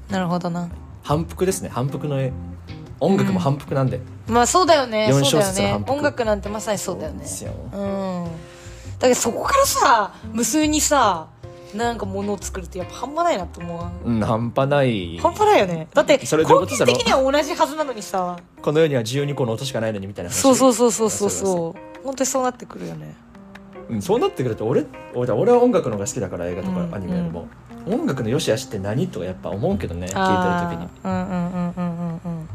[0.10, 0.70] なるほどな。
[1.04, 1.70] 反復ですね。
[1.70, 2.34] 反復の絵。
[3.00, 5.08] 音楽も反復なんで、まあそうだよね。
[5.10, 5.92] 四小節の反復。
[5.94, 7.20] 音楽なんてまさにそうだよね。
[7.20, 7.54] ですよ。
[7.74, 8.26] うん。
[9.00, 11.28] だけどそこからさ無数にさ
[11.76, 13.78] なんかものを作るってやっぱ半端ないなと思う。
[13.78, 15.18] わうん、半端ない。
[15.20, 15.88] 半端ないよね。
[15.94, 20.36] だってそれどういう根ことだ的には同じはずなのにさこの世には12個の音しかないのにみたいな話？
[20.36, 23.16] そうそうそうそうそうそそう本当にそうなってくるよね。
[23.90, 27.48] うん、そうなってくると俺俺俺は音楽の方が好きだから映画とかうんアニメよりも、
[27.88, 30.28] 音楽の良し悪しって何とかやっぱ思うけどね聞いてる時
[30.80, 30.90] に。
[31.04, 32.48] あーうんうんうんうんうん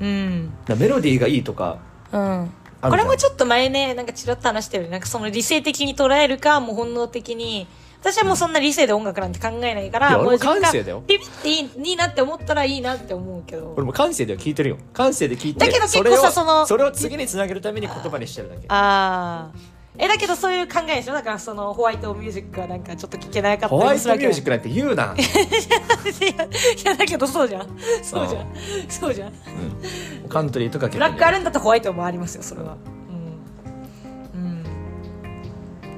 [0.00, 0.08] うん。
[0.08, 0.52] うん。
[0.66, 1.78] らメロディーがいいとか
[2.12, 2.20] うん。
[2.20, 2.90] あるじゃん。
[2.90, 4.90] これもちょっと前ねなんかチラッと話したよね。
[4.90, 7.66] なんかその理性的に捉えるかもう本能的に
[8.00, 11.02] 私はもうそんな理性で音楽なんて考えないからもう自分が感性だよ。
[11.06, 13.74] ビビっていいいいなって思ったらいいなって思うけど。
[13.76, 14.78] 俺も感性では聞いてるよ。
[14.92, 18.62] 感性で聞いてだけど結構それをさそのそれを次につなげるために言葉にしてるだけ。
[18.68, 19.58] ああ
[19.98, 21.12] えだけどそういう考えでしょ？
[21.12, 27.66] だからそのホワイトミュージックはなんかちょっと聞けなかったホワイトミュージックなんて言うな、 いやいやだけどそうじゃん。
[28.02, 28.26] そう。
[28.28, 28.46] じゃん。
[28.88, 29.28] そうじゃん。
[30.22, 32.76] うん、カントリーとか結ブラックあるんだったらホワイトもありますよそれは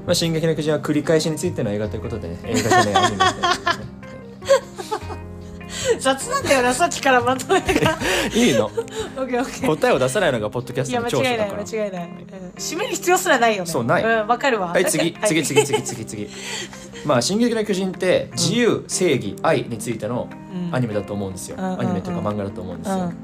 [0.06, 3.22] まあ、進撃の巨人は繰り返しについての映画ということでね映画じゃないアニメ
[5.98, 7.98] 雑なんだよなさっきからまとめが。
[8.34, 8.66] いいの？
[8.66, 11.62] オッケーオッケー答えを出さないのがポッドキャストの間違いない長所だから。
[11.62, 12.50] 間違いない、うん。
[12.56, 13.70] 締める必要すらないよね。
[13.70, 14.04] そうない。
[14.04, 14.68] うんわかるわ。
[14.68, 15.12] はい次。
[15.24, 16.28] 次次次次次。
[17.04, 20.74] まあ「進撃の巨人」って自由、正義愛についてのうん。
[20.74, 21.80] アニメだと思うんですよ、うん。
[21.80, 23.16] アニメというか漫画だと思うんですよ、うん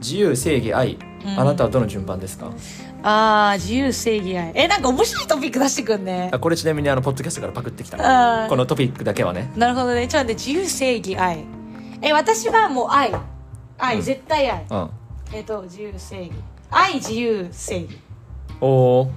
[0.00, 1.40] 自由正義愛、うん。
[1.40, 2.50] あなたはどの順番ですか？
[3.02, 4.52] ああ自由正義愛。
[4.54, 6.30] えなんか面白いトピック出してくんね。
[6.32, 7.96] あこれちなみにあのポッドキャストからパクってきた。
[8.48, 9.52] このトピックだけはね。
[9.56, 10.08] なるほどね。
[10.08, 11.44] ちょっと自由正義愛。
[12.00, 13.12] え私はもう愛。
[13.78, 14.02] 愛、うん。
[14.02, 14.64] 絶対愛。
[14.70, 14.90] うん。
[15.32, 16.32] えっ、と自由正義。
[16.70, 17.98] 愛自由正義。
[18.60, 18.66] お
[19.02, 19.10] お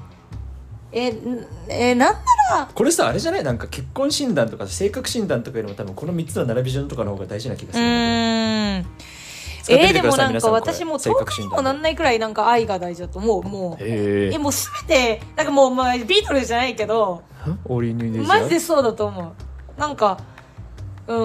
[0.91, 2.19] えんえなんな
[2.57, 2.69] ら。
[2.73, 3.43] これさあれじゃない？
[3.43, 8.85] なんか結婚診断とか性格診断とかよりも多分この3つの並び順とかの方が大事な気がうするんだーん
[9.67, 13.43] 使ってえー、みてくださいでもなんか私もう性10日にもなんないくらいなんか愛が大事だと思う。
[13.43, 17.23] もうえもうすべてなんかもう、まあ、ビートルズじゃないけど
[18.25, 19.79] マジでそうだと思う。
[19.79, 20.17] なんか
[21.07, 21.17] うん。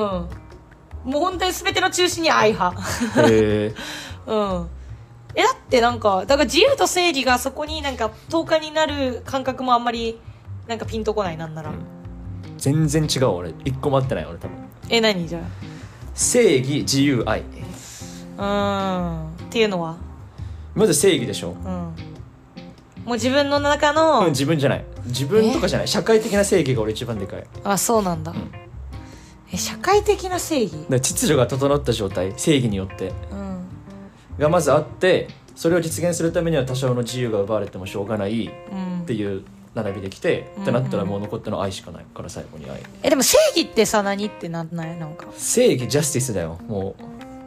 [1.05, 2.81] もう本当にすべての中心に愛派。
[3.29, 3.75] へえ
[4.27, 4.69] うん。
[5.35, 10.21] えだってなんかだから自由と正義がそこになんか10日になる感覚もあんまり
[10.67, 11.73] なんかピンとこないなんなら、
[12.57, 13.55] 全然違う俺。
[13.65, 14.57] 一個も合ってない俺多分。
[14.89, 15.41] え何じゃ
[16.15, 17.41] 正義自由愛。
[17.41, 17.43] あ
[18.43, 19.47] うん。
[19.47, 19.97] っていうのは？
[20.75, 21.51] まず正義でしょ。
[21.51, 21.57] うん。
[23.05, 24.85] もう自分の中うんの、自分じゃない。
[25.07, 25.89] 自分とかじゃない。
[25.89, 27.45] 社会的な正義が俺一番でかい。
[27.65, 28.33] あそうなんだ、
[29.53, 30.87] え社会的な正義？
[30.89, 33.13] ら秩序が整った状態正義によって。
[33.31, 33.65] うん。
[34.39, 39.03] がまずあってそれを実現するためには多少の自由が奪われてもしょうがないうん。
[39.03, 42.81] っていう並びできて、うんってなったらもう残ったのは愛しかないから最後に愛。
[43.03, 45.27] えでも正義ってさ何ってなんないなんか？
[45.37, 46.95] 正義ジャスティスだよも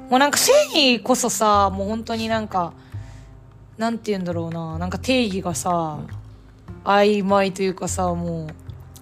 [0.09, 2.73] もうなんか正義こそさもう本当になんか
[3.77, 5.99] なんて言うんだろうななんか定義がさ、
[6.83, 8.47] 曖昧というかさもう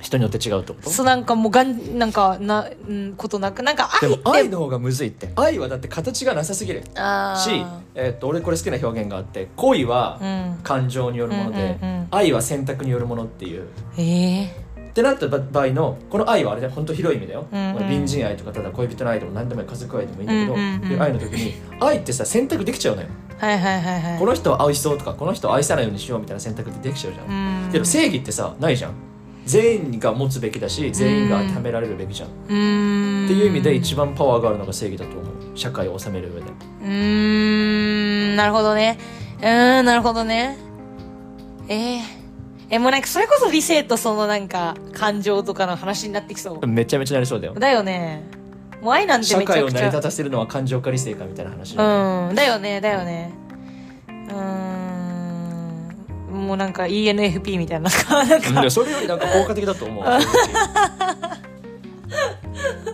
[0.01, 0.89] 人によって違うってこと？
[0.89, 4.23] うそうなんかもうがんなんかな、うん、ことなくなんかで愛って。
[4.23, 5.31] も愛の方がむずいって。
[5.35, 6.83] 愛はだって形がなさすぎる。
[6.95, 7.39] あー。
[7.39, 10.59] し、えーっと俺これ好きな表現があって恋はうん。
[10.63, 13.67] 感情によるもので、うんうんうん愛は選択によるものっていう。
[13.97, 14.62] ええ
[14.93, 16.73] ってなった場合のこの愛はあれだよ。
[16.73, 17.73] 本当広い意味だよ、うんうん。
[17.79, 21.01] 隣人愛とかただ恋人の愛でも何でもいい家族愛でもいいんだけど、うんうんうん。
[21.01, 23.07] 愛の時に愛ってさ選択できちゃうのよ、
[23.39, 27.71] はいはいはいはいこの人は愛しそうとかこの人を愛さないようにしようみたいな選択ってできちゃうじゃん、うん。
[27.71, 28.91] けど正義ってさないじゃん。
[29.45, 33.25] 全員が持つべきだし全員が当てはめられるべきじゃん、うーん。
[33.25, 35.25] っていう意味で一番パワーがあるのが正義だと思う。
[35.57, 36.47] 社会を治める上で。
[36.83, 38.35] うーん。
[38.35, 38.97] なるほどね。
[39.39, 40.57] うーんなるほどね。
[41.67, 41.99] えー、
[42.73, 46.67] えもうなんかそれこそ理性とそのなんか感情とかの話になってきそう。
[46.67, 47.53] めちゃめちゃなりそうだよ。
[47.53, 48.23] だよね。
[48.81, 49.61] もう愛なんて社めちゃくちゃ。
[49.61, 52.35] 会を成り立たせるのは感情か理性かみたいな話うん。
[52.35, 53.31] だよねだよね。
[54.07, 54.35] うー
[56.35, 56.47] ん。
[56.47, 57.91] もうなんか ENFP みたいな。
[57.91, 60.03] なんかうんでもそれよりなんか効果的だと思う。
[60.03, 60.09] 正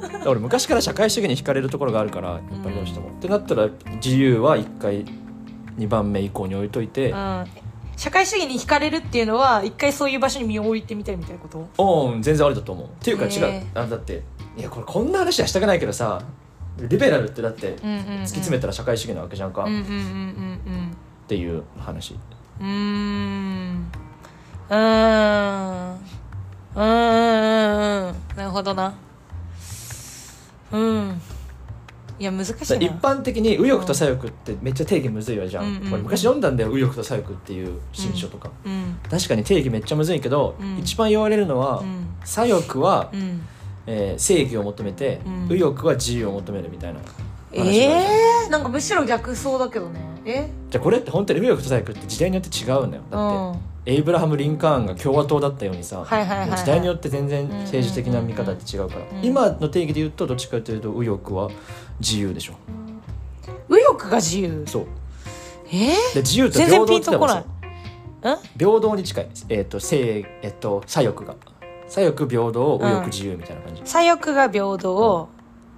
[0.10, 3.70] 直俺昔から社会主義に惹かれるところがあるからやっぱりどうしても、ってなったら
[4.04, 5.06] 自由は1回
[5.78, 7.46] 2番目以降に置いといて、うん
[8.00, 11.68] 社会主義に惹かれるっていうのは一回そういう場所に身を置いてみたいみたいなこと？
[12.14, 12.88] うん全然ありだと思う。
[12.88, 14.24] っていうか違う、へあだって
[14.58, 16.22] いやこれこんな話はしたくないけどさ
[16.78, 19.68] リベラルってだって突き詰めたら社会主義なわけじゃんか、っ
[21.28, 22.16] ていう話。
[22.62, 22.74] うんうー
[23.74, 23.92] ん。
[24.70, 26.00] うん。
[26.76, 26.82] うん。
[28.38, 28.94] なるほどな。
[30.72, 31.22] うん
[32.20, 40.78] いや難しい一般的に右翼と左翼ってめっちゃ定義むずいわじゃん、うんうん昔読んだんだよ右翼と左翼っていう新書とか、うん確かに定義めっちゃむずいけど、うん。
[40.78, 42.08] 一番言われるのは、うん。
[42.26, 43.42] 左翼は、うん。
[43.88, 45.48] えー正義を求めて、うん。
[45.48, 47.00] 右翼は自由を求めるみたいな
[47.52, 50.00] ええー、なんかむしろ逆そうだけどね。
[50.26, 50.50] え？
[50.70, 53.04] じゃあこれって本当に右翼と左翼って時代によって違うんだよ。
[53.10, 56.48] うだって、んエイブラハム・リンカーンが共和党だったようにさ、はいはいはいはい。
[56.50, 59.26] もう時代によって全然政治的な見方って違うから、うん。
[59.26, 61.50] 今の定義で言うとどっちかというと右翼は
[62.00, 62.54] 自由でしょ。
[63.68, 64.64] 右翼が自由？
[64.68, 64.88] そう。
[65.72, 65.94] え？
[66.12, 67.44] ー、で自由と平等ってのもさ
[68.58, 71.36] 平等に近いえっ、と正えっ、と左翼が。
[71.88, 75.30] 左翼平等右翼自由みたいな感じ、左翼が平等を、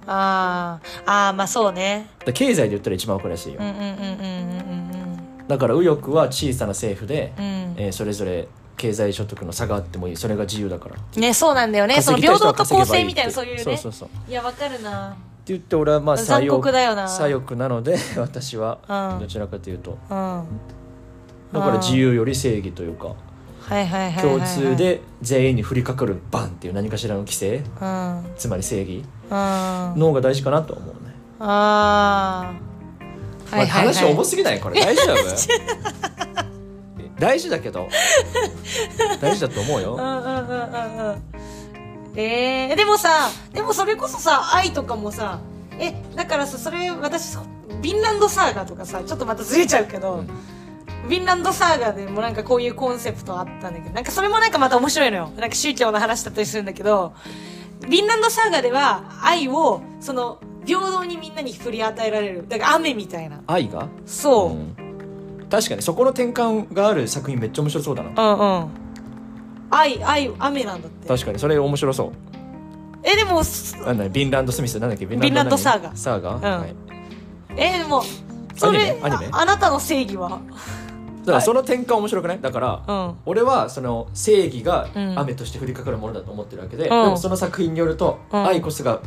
[0.06, 1.02] あー。
[1.06, 2.10] あーまあそうね。
[2.26, 3.86] で経済で言ったら一番わかりやすいよ、うんうんうんうん
[4.96, 5.01] うん
[5.48, 7.44] だから右翼は小さな政府で、うん。
[7.44, 10.16] うんえーそれぞれ経済所得の差があってもいい。
[10.16, 10.96] それが自由だから。
[11.20, 12.02] ねそうなんだよね。
[12.02, 13.62] その平等と公正みたいなそういうね。
[13.62, 14.08] そうそうそう。
[14.28, 15.10] いやわかるな。
[15.10, 15.12] っ
[15.44, 19.18] て言って俺はまあ左翼左翼なので 私はうん。
[19.20, 19.98] どちらかというと。
[20.10, 20.44] うん。
[21.52, 23.14] だから自由より正義というか
[24.20, 27.62] 共通で全員に降りかかるバンっていう何かしらの規制。
[27.80, 28.16] うん。
[28.16, 34.80] うんつまり正義あの方が大事かなと思うね、あーまあ話重すすぎないこれ。
[34.84, 35.16] 大丈夫？
[37.18, 37.88] 大事だけど。
[39.20, 39.94] 大事だと思うよ。
[39.94, 41.22] うんうんうんうんうん。
[42.16, 45.38] えー、でもさでもそれこそさ愛とかもさ
[45.78, 50.24] えだからさそれ私ヴィンランドサーガとかさちょっとまたずれちゃうけど、
[51.08, 55.32] ヴィンランドサーガでもなんかこういうコンセプトあったんだけどなんかそれもなんかまた面白いのよ。
[55.36, 57.14] なんか宗教の話だったりするんだけど
[57.80, 62.46] ヴィンランドサーガでは愛をその平等にみんなに振り与えられる。
[62.48, 63.40] だから雨みたいな。
[63.46, 63.88] 愛が？
[64.06, 64.76] そう、ん。
[65.50, 65.82] 確かに。
[65.82, 68.10] そこの転換がある作品めっちゃ面白そうだな。
[68.10, 68.68] うんうん。
[69.70, 71.08] 愛愛雨なんだって。
[71.08, 71.38] 確かに。
[71.38, 72.12] それ面白そう。
[73.04, 75.06] えでもすなんだビンランド・スミスなんだっけ？
[75.06, 76.40] ビンランドサーガ何サーガ、ん。
[76.40, 76.74] はい、
[77.56, 78.04] えでも
[78.54, 79.02] それアニメ？
[79.02, 79.28] アニメ？
[79.32, 80.40] ああなたの正義は？
[81.24, 82.40] だからその転換面白くない？
[82.40, 83.14] だから、うん。
[83.26, 85.18] 俺はその正義がうん。
[85.18, 86.88] 雨として降りかかるものだと思ってるわけで、ん。
[86.88, 88.46] でもその作品によると、うん。
[88.46, 89.00] 愛こそが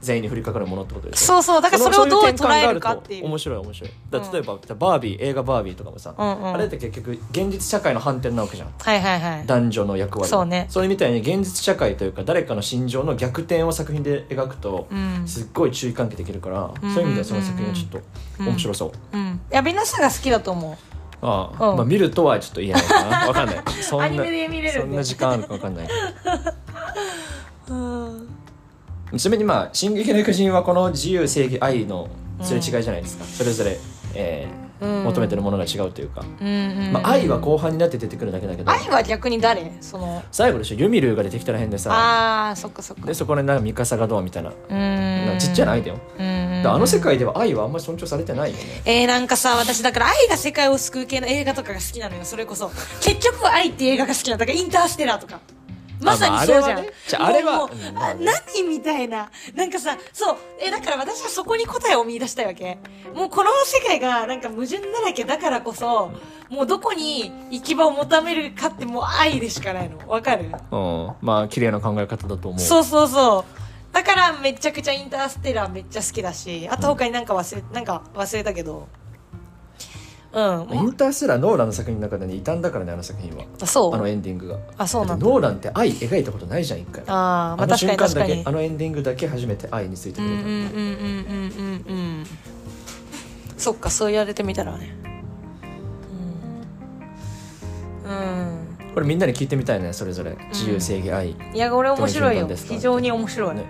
[0.00, 1.26] 全員に降りかかるものってことでしょ？
[1.26, 3.26] そうそうだからそれをどう捉えるかっていう。
[3.26, 3.90] 面白い面白い。
[4.10, 6.54] だ例えば、バービー映画バービーとかもさ、うんうん。
[6.54, 8.68] あれって結局現実社会の反転なわけじゃん。
[8.78, 9.46] はいはいはい。
[9.46, 10.30] 男女の役割。
[10.30, 10.66] そうね。
[10.68, 15.26] それみたいに現実社会というか誰かの心情の逆転を作品で描くと、うん。
[15.26, 18.00] すっごい注意喚起できるから、うんそういう意味ではその作品はちょっと
[18.40, 18.46] うん。
[18.48, 19.40] 面白そう、うん。
[19.50, 20.78] いやみんなさが好きだと思
[21.22, 21.76] ああ、うん。
[21.78, 23.26] まあ見るとはちょっと言えないかな。
[23.28, 23.56] わかんない。
[23.82, 24.24] そんな
[24.72, 25.88] そんな時間あるかわかんない。
[25.88, 25.92] け
[27.72, 28.26] ううん。
[28.26, 28.45] ど
[29.16, 32.08] ちなみにまあ「進撃の巨人」はこの自由正義愛の
[32.42, 33.78] すれ違いじゃないですか、それぞれ、
[34.14, 35.04] えーうん。
[35.04, 36.50] 求めてるものが違うというか、うんう
[36.90, 38.70] んまあ、愛は後半になって出てくるだけだけど。
[38.70, 39.72] 愛は逆に誰？
[39.80, 40.22] その。
[40.30, 41.90] 最後でしょユミルーが出てきたらへんでさ。
[41.92, 43.06] あーそっかそっか。
[43.06, 44.50] でそこでなんかミカサがどうみたいな。
[44.50, 48.82] うーんちっちゃな愛だよ、うんであの世界では愛はあんまり尊重されてないよね。
[48.84, 52.24] えー、なんかさ私だから愛が世界を救う系の映画とかが好きなのよ。
[52.24, 52.70] それこそ。
[53.00, 54.40] 結局は愛っていう映画が好きなの。
[54.40, 55.40] だからインターステラーとか
[56.00, 57.68] まさにそうじゃん、じゃああれは。
[57.96, 59.30] あ何みたいな。
[59.54, 62.78] なんかさそうえだから私はそこに答えを見出したいわけ。
[63.14, 66.12] もうこの世界がなんか矛盾だらけだからこそ
[66.50, 69.98] もうどこに行き場を求めるかってもう愛でしかないの。
[70.08, 70.50] わかる？
[70.70, 71.12] うん。
[71.20, 72.60] まあ綺麗な考え方だと思う。
[72.60, 73.94] そうそうそう。
[73.94, 78.88] だからめちゃくちゃインターステラーめっちゃ好きだしあと他になんか忘れなんか忘れたけど
[80.36, 80.76] うん。
[80.76, 83.44] インターステラーノーランの作品の中でね異端だからねあの作品は。
[83.58, 83.94] あそう。
[83.94, 84.58] あのエンディングが。
[84.76, 85.26] あそうなんだ。
[85.26, 87.02] ノーランって愛描いたことないじゃん一回。
[87.06, 92.26] あーまあの確かに瞬間だけあのエンディングだけ初めて愛についてくれた、うんうんうんうんうんうんうん。
[93.56, 94.94] そっかそう言われてみたらね。
[98.04, 100.36] うん、うん、これみんなに聞いてみたいねそれぞれ。
[100.52, 102.42] 自由正義愛、いや俺面白いよ。
[102.42, 102.74] どの順番ですか。
[102.74, 103.64] 非常に面白い、ね。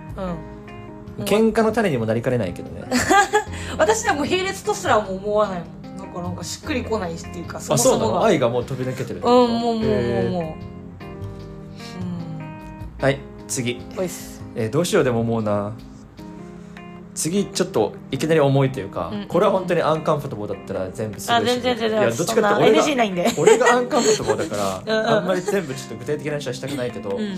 [1.17, 1.23] うん。
[1.23, 2.83] 喧嘩の種にもなりかねないけどね。
[3.77, 5.76] 私でも並列とすらも思わないもん
[6.17, 8.13] かなんかしっくりこないっていうかそもそもが。
[8.19, 14.41] の愛がもう飛び抜けてるうんもうもうもうへもーはい次、ううんおいっす。
[14.55, 15.73] えーどうしようでも思うな。
[17.13, 19.27] 次ちょっといきなり重いというか、うん。
[19.27, 21.99] これは本当にアンカンフォトボーだったら全部するあ全然全然。
[21.99, 23.27] いやどっちかって俺が NG ないんで。
[23.37, 25.09] 俺がアンカンフォトボーだから うんうん。
[25.17, 27.35] あんまり全部ちょっと具体的な話はしたくないけど、うん。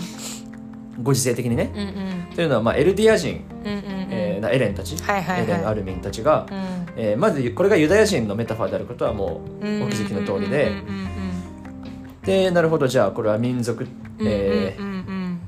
[1.02, 2.36] ご時世的にね、うんうん。
[2.36, 3.82] というのは、まあ、エルディア人、うんうんうん。
[4.10, 5.44] えーなエレンたち、はいはいはい。
[5.44, 6.56] エレン・アルミンたちが、うん。
[6.96, 11.10] えーまずこれがユダヤ人のメタファーであることはもうお気づきの通りで、うんうん
[12.22, 14.92] でなるほどじゃあこれは民族、うんうんえうんうん。
[14.92, 15.40] うん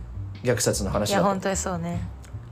[0.43, 1.23] ー虐殺のい話だと。
[1.23, 2.01] や本当にそうね。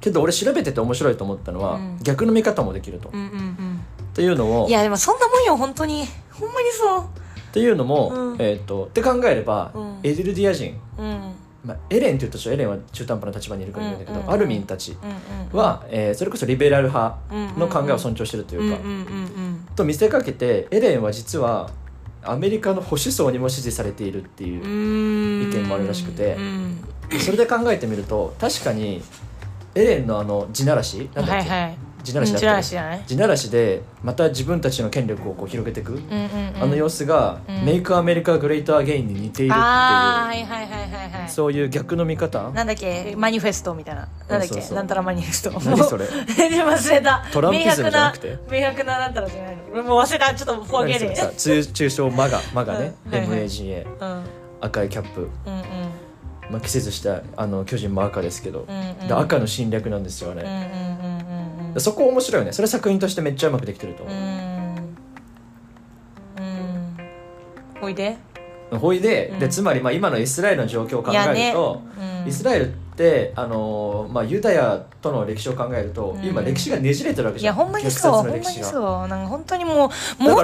[0.01, 1.99] けど俺調べてて面白いと思ったのは、うん。
[2.03, 3.81] 逆の見方もできると、っうんうん。
[4.15, 6.05] ていうのをうんいやでもそんなもんよ本当に。
[6.33, 8.37] ほんまにそっていうのも、うん。
[8.39, 9.99] えー、とって考えれば、うん。
[10.03, 11.21] エルディア人、ううん
[11.65, 17.17] まあ、エレンっていうとエレンは中途半端な立場にいるから言うんだけど、うんうんアルミンたちうんうんは、えーそれこそリベラル派
[17.59, 21.71] の考えを尊重してるというか、うんうんうんと見せかけてエレンは実は
[22.23, 25.51] アメリカの保守層にも支持されているっていうう、ん。
[25.51, 27.21] 意見もあるらしくてうん。
[27.21, 29.03] それで考えてみると確かに
[29.75, 36.63] エレンのあの地ならしなんだっけ、はいはい地ならしだ地なったっけらし地ならしでまた自分たちの権力をこう広げていく、うんうんうん。
[36.63, 37.65] あの様子が、うん。
[37.65, 41.29] メイクアメリカグレートアゲインに似ているっていう、ああはいはいはいはいはい。
[41.29, 42.51] そういう逆の見方？
[42.51, 43.15] なんだっけ？
[43.17, 44.09] マニフェストみたいな。
[44.29, 44.75] なんだっけ？
[44.75, 45.51] なんたらマニフェスト。
[45.51, 46.07] 何それ？
[46.07, 47.25] 忘れた。
[47.33, 48.39] トランピズムじゃなくて？
[48.51, 49.63] 明白なななんたらじゃないの。
[49.73, 50.35] 俺もう忘れた。
[50.35, 53.45] ちょっとフォーゲー何それさ通中小マガマガね、うんはいはい。
[53.45, 54.25] MAGA うん。
[54.63, 55.63] 赤いキャップ、うんうん。
[56.51, 59.09] まあ、季節したあの巨人も赤ですけど、うんうん。
[59.09, 61.10] で赤の侵略なんですよね、うんうんうん
[61.75, 61.81] うん。
[61.81, 62.53] そこ面白いよね。
[62.53, 64.07] それ作品としてめっちゃうまくできてるとう。
[64.07, 64.19] 思ん。
[66.39, 66.97] うん。
[67.83, 68.17] おいで。
[68.73, 69.39] う、ほいで,、うん。
[69.39, 72.29] でつまりまあ今のイスラエルの状況を考えると、うん。
[72.29, 76.25] イスラエルって、あのーまあ、ユダヤとの歴史を考えると、うん。
[76.25, 77.57] 今歴史がねじれてるわけいじゃん。
[77.57, 78.13] やほんまに虐そう。
[78.13, 79.09] ほんまにそう。
[79.09, 80.35] なんか本当にもう本当に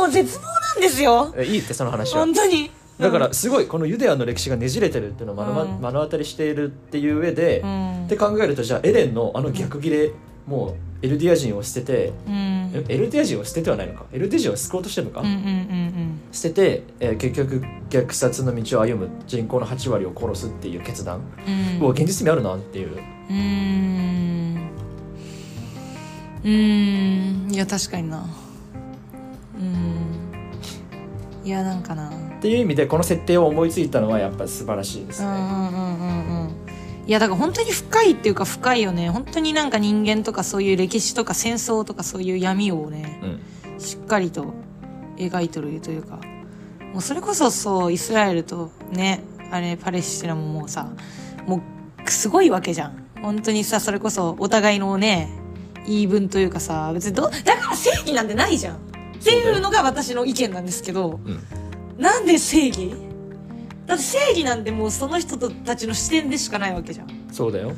[0.00, 1.34] もう絶望なんですよ。
[1.36, 2.20] えいいってその話は。
[2.20, 2.70] 本当に。
[2.98, 5.80] だからすごいこのユダヤの歴史がねじれてるっていうのを目の,、うん。
[5.82, 8.04] 目の当たりしているっていう上で、うん。
[8.06, 10.12] って考えるとじゃあエレンのあの逆ギレ、
[10.46, 10.74] もう
[11.04, 12.34] エルディア人を捨てて、うん。
[12.72, 14.06] えエルディア人を捨ててはないのか？
[14.12, 21.80] エルディア人を救おうとしてるのか、うんうんうん捨てて、えー結局虐殺の道を歩む人口の8割を殺すっていう決断、うん。
[21.80, 22.94] もう現実味あるなっていう。
[22.94, 24.70] うーん。
[26.44, 27.54] うーん。
[27.54, 28.18] いや確かにな。
[28.18, 31.46] うーん。
[31.46, 32.08] いやなんかな。
[32.08, 36.25] っていう意味でこの設定を思いついたのはやっぱ素晴らしいですね、うんうんうんうんうん
[37.06, 39.10] いやだから本当に深いっていうか深いよね。
[39.10, 43.80] 本当になんか人間とかそういう歴史とか戦争とかそういう闇をねうん。
[43.80, 44.54] しっかりと
[45.16, 46.18] 描いとるというか。
[46.92, 50.90] もうそれこそそうイスラエルとねあれパレスチナももうさ
[51.46, 51.62] も
[52.04, 53.06] うすごいわけじゃん。
[53.22, 55.30] 本当にさそれこそお互いのね
[55.86, 58.76] 言い分というかさ別にどだから正義なんてないじゃん。
[58.76, 58.78] っ
[59.22, 61.20] ていうのが私の意見なんですけど。
[61.24, 61.40] うん。
[61.98, 63.05] なんで正義？
[63.86, 67.28] だって正義なんてもうその人たちの視点でしかないわけじゃん。
[67.32, 67.72] そうだよ。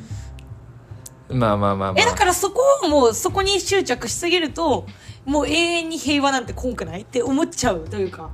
[1.29, 4.87] まあまあまあまえだあからそこをもうそこに執着しすぎると
[5.25, 8.29] もう永遠に平和なんてこんくないって思っちゃうというか。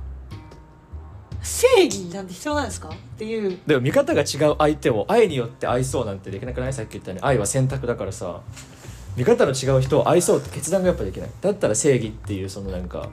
[1.42, 3.58] 正義なんて必要なんですかっていう。
[3.66, 6.72] でも見方が違う相手を愛によって愛そうなんてできなくない？
[6.72, 7.24] さっき言ったように。
[7.24, 8.40] 愛は選択だからさ。
[9.16, 11.30] 見方の違う人を愛そうって決断がやっぱできない。
[11.40, 13.08] だったら正義っていうそのなんか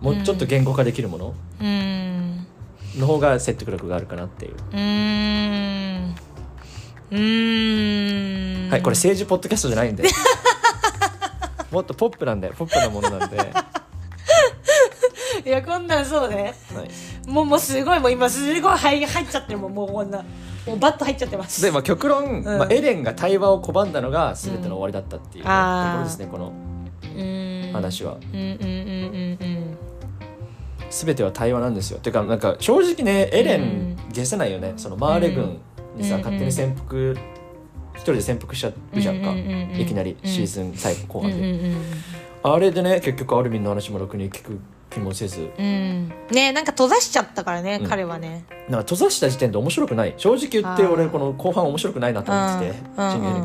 [0.00, 1.34] もうちょっと言語化できるもの？
[1.60, 2.46] うーん
[2.98, 6.14] の方が説得力があるかなっていう、うーん。
[7.10, 8.70] うーん。
[8.70, 10.04] はいこれ政治ポッドキャストじゃないんで。
[11.70, 13.44] もっとポップなんでポップなものなんで、は
[15.44, 16.54] いやこんなんそうね。
[17.26, 20.24] もうもうすごいもう今すごい入入っちゃってるもんもうこんな。
[20.66, 21.60] もうバッと入っちゃってます。
[21.62, 22.44] で、まあ、極論、ん。
[22.44, 26.52] まあ、エレンが対話を拒んだのが全ての終わりだったっていうところですねこの
[27.72, 28.16] 話は。
[28.32, 29.83] うんうんうんうんうん
[30.94, 31.98] 全ては対話なんですよ。
[31.98, 34.74] てかなんか正直ねエレうんン消せないよね。
[34.76, 35.58] そのマーレ軍
[35.96, 36.20] にさ、うん。
[36.20, 37.16] 勝手に潜伏
[37.94, 41.76] 一人で潜伏しちゃうじゃんか、うんうんうんうんいきなりシーズン最後後うん半で、うん
[42.46, 44.58] あれでね結局アルミンの話もろくに聞く
[44.90, 45.50] 気もせず。
[45.58, 45.64] うん。
[45.64, 47.88] うんねなんか閉ざしちゃったからね、うん。
[47.88, 48.44] 彼はね。
[48.68, 50.14] なんか閉ざした時点で面白くない。
[50.16, 52.70] 正直言って俺この後半面白くないなと思って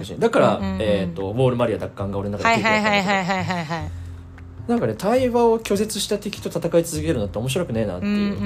[0.06, 0.82] てだから、うんうんうん。
[0.82, 3.99] えー、とウォールマリア奪還が俺の中ではいはいはいはいはいはい
[4.70, 8.38] なんかね対話を拒絶した敵と戦い続けるのって面白くねえなっていう、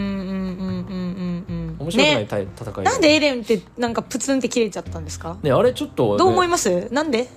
[1.80, 2.26] 面白くないね。
[2.30, 5.38] 対戦いなんでエレンってなんかプツンって切れちゃったんですか？
[5.44, 6.88] ねあれちょっとね、どう思います？
[6.94, 7.28] なんで？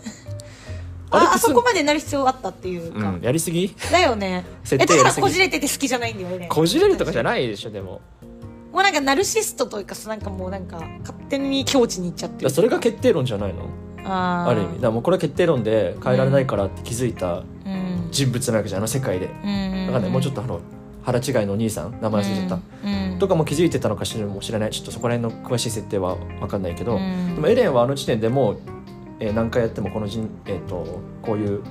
[1.10, 3.74] ああそこまでなる必要あったっていうか、うん、やりすぎ？
[3.90, 4.44] だよね。
[4.64, 6.46] え設だからこじれてて好きじゃないんだよね。
[6.48, 8.00] こじれるとかじゃないでしょでも。
[8.72, 12.50] もうなんかナルシストというかさなんかもうなんか勝手に境地に行っちゃってる。
[12.50, 13.62] それが決定論じゃないの？
[14.04, 14.50] あー。
[14.50, 14.80] ある意味。
[14.80, 17.55] だもうこれは決定論で変えられないからって気づいたうん
[18.16, 19.26] 人物なわけじゃんあの世界で。
[19.26, 20.60] うんだからねもうちょっとあの
[21.02, 22.54] 腹違いのお兄さん名前忘れちゃった、
[22.84, 24.70] うんとかも気づいてたのかしらも知らない。
[24.70, 27.34] ちょっとそこら辺の詳しい設定は分かんないけど、うん。
[27.34, 28.58] でもエレンはあの時点でもう、
[29.20, 31.62] えー何回やってもこの人,、えー、とこういう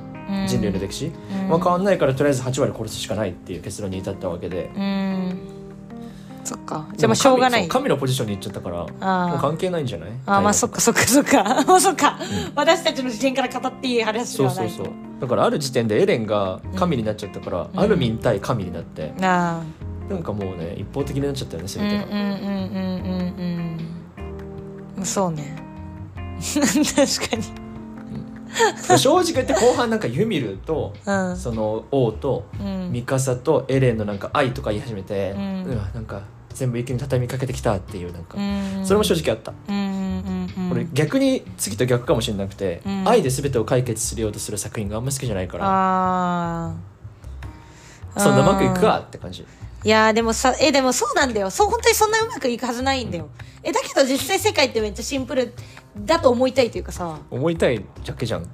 [0.47, 1.49] 人類の歴史、うん。
[1.49, 4.71] まあ、変わんないからとりあえず8割殺すしかないっていう結論に至ったわけで。
[4.75, 5.54] うん
[6.45, 6.87] そっか。
[6.95, 7.67] じゃあまあしょうがない。
[7.67, 8.77] 神のポジションに行っちゃったから
[9.29, 10.09] もう関係ないんじゃない？
[10.27, 11.63] あーまあそっかかそっかそっか。
[11.67, 12.17] もうそっか、
[12.55, 14.69] 私たちの視点から語っていい話ではない。
[14.69, 14.93] そうそうそう。
[15.21, 17.79] だからある時点でエレンが神になっちゃったから、うん。
[17.79, 19.61] アルミン対神になって、あ
[20.09, 22.95] なんかもうね一方的になっちゃったよねーうん全てが、うんうんうん
[24.97, 25.05] うんうん。
[25.05, 25.55] そうね。
[26.45, 27.43] 確かに。
[28.97, 31.35] 正直言って後半なんかユミルとうん。
[31.37, 32.91] その王とうん。
[32.91, 36.21] ミカサとエレンのなんか愛とか言い始めて、ううんわなんか
[36.55, 38.85] 全部一気に畳みかけてきたっていうなんか、うん。
[38.85, 39.53] それも正直あった、
[40.71, 43.07] 俺逆に次と逆かもしれなくて、うん。
[43.07, 45.65] 愛で全てを解決するようとする作品があんま好きじゃないから。
[45.67, 46.75] あ
[48.15, 49.45] あそんなうまくいくかって感じ。
[49.83, 51.51] いやーでもさえでもそうなんだよ。
[51.51, 53.29] そう本当にそんなうまくいくはずないんだよ。
[53.61, 55.53] えだけど実際世界ってめっちゃシンプル
[55.99, 57.19] だと思いたいというかさ。
[57.29, 58.47] 思いたいだけじゃん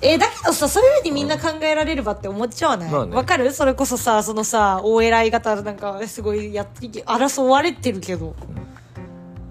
[0.00, 2.90] えだけどさそういうふうにみんな考えられればって思っちゃわない？
[2.90, 3.24] まわ、あね。
[3.24, 3.52] かる？
[3.52, 8.34] それこそさそのさお偉い方なんかすごいやって争われてるけど。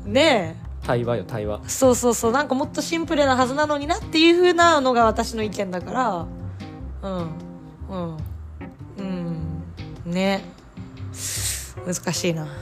[0.06, 1.62] ね対話よ対話。
[1.66, 2.32] えそうそうそう。
[2.32, 6.26] なんかもっとシンプルなはずなのになっていうふうなのが私の意見だから。
[7.04, 7.30] うん。
[7.90, 8.18] うん。
[8.98, 9.64] うん。
[10.06, 10.44] ね。
[11.86, 12.48] 難しいな。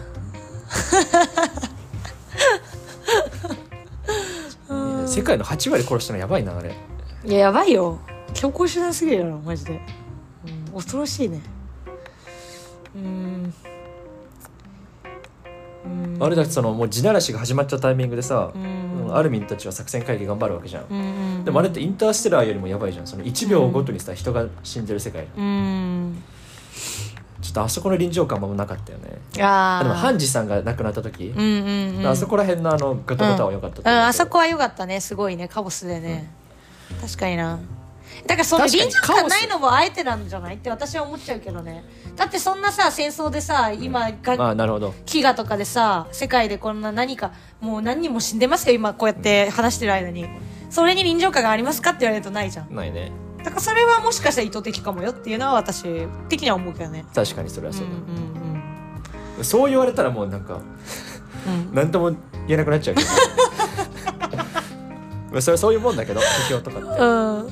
[5.07, 6.76] 世界の8割殺したのやばいなあれ
[7.26, 7.99] いややばいよ。
[8.34, 9.82] 強行手段すぎるやろマジで、
[10.45, 11.41] うん、恐ろしいね。
[12.95, 13.53] うん。
[15.86, 16.24] うん。
[16.24, 19.15] あれだってそのもう地ならしが始まっちゃったタイミングでさ、うん。
[19.15, 23.07] アルミンたちは作戦会議頑張るわけじゃん、うんうんでもあれってインターステラーよりもやばいじゃん。
[23.07, 26.22] その1秒ごとにさ、人が死んでる世界うん。
[27.41, 29.17] ちょっとあそこの臨場感もなかったよね。
[29.41, 29.84] あー。
[29.84, 32.07] でもハンジさんが亡くなった時、うんうんうん。
[32.07, 36.30] あそこら辺のあのガタガタは良かったうん、あそこは良かったねすごいねカオスでね、
[37.01, 37.59] 確かにな。
[38.25, 41.83] だからその臨場感ないのもあえてなんじゃないって私は思っちゃうけどね。
[42.15, 44.89] だってそんなさ戦争でさ今が、まあなるほど。
[45.05, 47.31] 飢餓とかでさ世界でこんな何か
[47.61, 50.27] もう何人も死んでますよ今こうやって話してる間に。
[50.69, 52.75] それに臨場感がありますかって言われるとないじゃん。
[52.75, 53.11] ないね。
[53.43, 57.05] だからそれはもしかしたら意図的かもよっていうのは私的には思うけどね。
[57.15, 58.61] 確かにそれはそううん
[59.37, 60.61] だ、そう言われたらもうなんかうん。
[60.61, 62.19] うんうん何とも言
[62.49, 63.07] えなくなっちゃうけど
[65.32, 66.88] まあそれはそういうもんだけど批評とかって。
[66.88, 67.45] うん。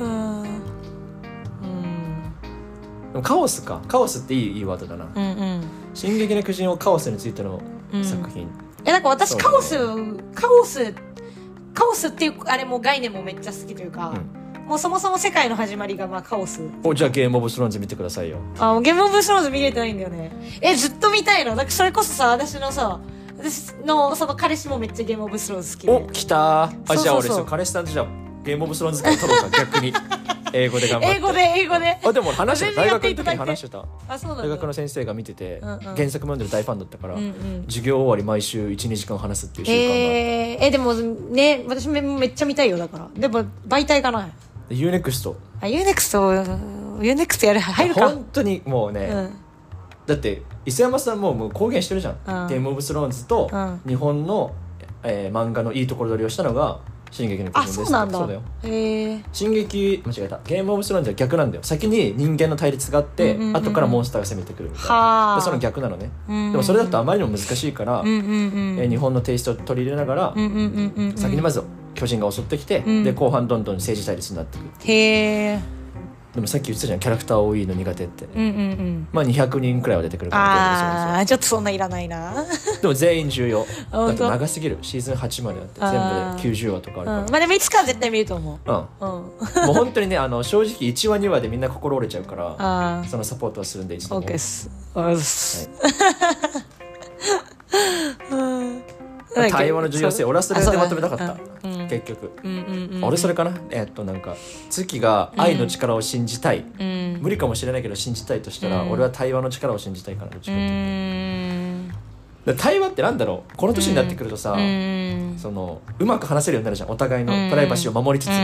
[0.00, 0.42] うん。
[0.42, 2.22] うん。
[3.12, 3.80] でもカオスか。
[3.88, 5.06] カオスっていいいいワードだな。
[5.14, 5.60] うんうん
[5.94, 7.60] 「進撃の巨人」をカオスについての
[8.02, 8.48] 作品、
[8.84, 9.78] えなんか私そうカオス
[10.34, 10.94] カオス
[11.72, 14.12] カオスっていうあれも概念もめっちゃ好きというか、
[14.66, 16.60] もうそもそも世界の始まりがまあカオス。
[16.82, 18.38] おじゃあゲームオブスローンズ見てくださいよ。
[18.58, 20.32] あゲームオブスローンズ見れてないんだよね。
[20.60, 21.52] えずっと見たいの？
[21.52, 23.15] だからそれこそさ私のさ私
[23.84, 25.92] のその彼氏もめっちゃゲームオブスローンズ好きで。
[25.92, 26.36] お来た。
[26.36, 27.02] ーあそうそうそう。
[27.02, 28.06] じゃあ俺そう彼氏さんとじゃあ
[28.44, 29.92] ゲームオブスローンズ会取ろうか逆に。
[30.52, 31.16] 英語で頑張って。
[31.16, 31.98] 英語で英語で。
[32.02, 32.82] あでも話してた。
[32.82, 33.84] 大学の時に話してた。
[34.08, 34.42] あそうなんだ。
[34.44, 35.78] 大学の先生が見てて、うんうん。
[35.80, 37.64] 原作読んでる大ファンだったから、うんうん。
[37.66, 43.08] 授業終わり毎週12時間話すっていう習慣が、えー、えでもね私めめっちゃ見たいよだから。
[43.14, 44.30] でも媒体がない。
[44.68, 46.58] で UNEXT あ UNEXT
[47.00, 48.08] UNEXT やる入るか。
[48.08, 49.45] 本当にもうね、うん
[50.06, 52.48] だって磯山さんももう公言してるじゃん、うん。
[52.48, 53.80] ゲームオブスローンズとうん。
[53.86, 54.52] 日本の、
[55.02, 56.78] えー漫画のいいところ取りをしたのが
[57.10, 57.84] 「進撃の巨あ人」です。
[57.84, 58.42] そうなんだそうだよ。
[58.64, 60.40] へえ進撃間違えた。
[60.44, 61.62] ゲームオブスローンズは逆なんだよ。
[61.62, 63.56] 先に人間の対立があって、うんうんうんうん。
[63.56, 64.94] 後からモンスターが攻めてくるみたいな。
[64.94, 65.36] はあ。
[65.36, 66.52] でその逆なのね、うんうんうん。
[66.52, 71.16] でもそれだとあまりにも難しいから、うんうんうんえー日本のテイストを取り入れながら、うんうんうんうんうん。
[71.16, 71.62] 先にまず
[71.94, 73.04] 巨人が襲ってきて、うん。
[73.04, 75.75] で後半どんどん政治対立になっていくへえ
[76.36, 78.26] でもさっき言ってたじゃんキャラクター多いの苦手って。
[78.26, 79.08] うんうんうん。
[79.10, 82.44] まあ200人くらいは出てくるからああちょっとそんないらないな。
[82.82, 83.66] でも全員重要。
[83.90, 84.76] だって長すぎる。
[84.82, 87.30] シーズン8まであって全部で90話とかあるかうん。
[87.30, 88.68] まあでもいつかは絶対見ると思う。
[88.68, 89.08] らうん。
[89.08, 89.18] う
[89.64, 89.66] ん。
[89.66, 94.26] もう本当にねあの正直1話2話でみんな心折れちゃうからあそのサポートはするんで一あ度も。
[94.26, 94.70] OK っす。
[98.30, 98.82] うん
[99.50, 101.36] 対話の重要性俺はそれでまとめたかった。
[101.64, 102.32] うん結局。
[103.02, 103.52] 俺それかな？
[103.70, 104.36] えっとなんか
[104.70, 106.64] 月が愛の力を信じたい。
[106.78, 107.18] うん。
[107.20, 108.90] 無理かもしれないけど信じたいとしたらうん。
[108.90, 111.92] 俺は対話の力を信じたいかなどっちうかっていう
[112.46, 112.54] と。
[112.62, 113.56] 対話ってなんだろう？
[113.56, 115.36] この年になってくるとさ、うん。
[115.38, 116.90] そのうまく話せるようになるじゃん。
[116.90, 117.50] お互いのうん。
[117.50, 118.28] プライバシーを守りつつ。
[118.28, 118.38] も、っ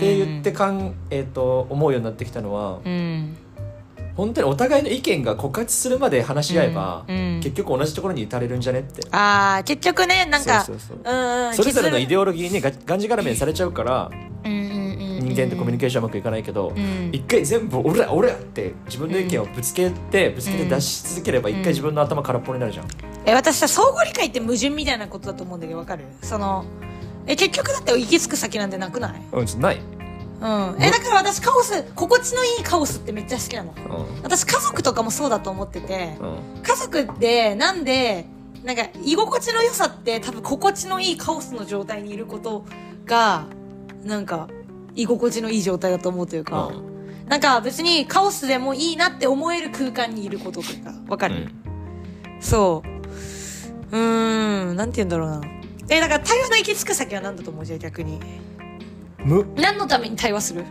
[0.00, 3.36] て言ってかん、えー、と思うようになってきたのは、うん
[4.16, 7.40] 本当にお互いの意見が枯渇するまで話し合えば、うんうん。
[7.40, 9.06] 結局同じところに至れるんじゃねって。
[9.10, 14.10] ああ結局ねなんかそれぞれのイデオオロギーにががんじがらめにされちゃうから
[14.44, 17.10] 人人間とコミュニケーションうまくいかないけど、うん。
[17.12, 22.88] 一回全部俺ら俺らって自分の意見をぶつけて、ぶつけて出し続ければ一回自分の頭空っぽになるじゃん、
[23.26, 26.04] え私さ相互理解って矛盾みたいなことだと思うんだけどわかる？
[26.22, 26.64] その
[27.26, 29.22] え結局だって行き着く先なんてなくない？
[29.32, 29.80] うん、ない、
[30.40, 30.82] うん。
[30.82, 33.72] えだから私カオス心地のいいカオスってめっちゃ好きなの。
[33.72, 34.22] うん。
[34.22, 36.16] 私家族とかもそうだと思ってて。
[36.20, 38.26] うん、家族ってなんで
[38.64, 42.64] なんか居心地の良さって多分心地のいいカオスの状態にいること
[43.06, 43.46] が
[44.04, 44.48] なんか
[44.94, 46.72] 居心地のいい状態だと思うというか、
[47.26, 50.92] なんか別にカオスでもいいなって思える空間にいることとか。
[51.08, 51.48] わかる、
[52.40, 52.82] そ
[53.92, 53.96] う。
[53.96, 54.76] うーん。
[54.76, 55.40] なんて言うんだろうな。
[55.88, 57.64] えだから対話の行き着く先は何だと思う？
[57.64, 58.20] じゃあ逆に
[59.24, 60.64] 無何のために対話する？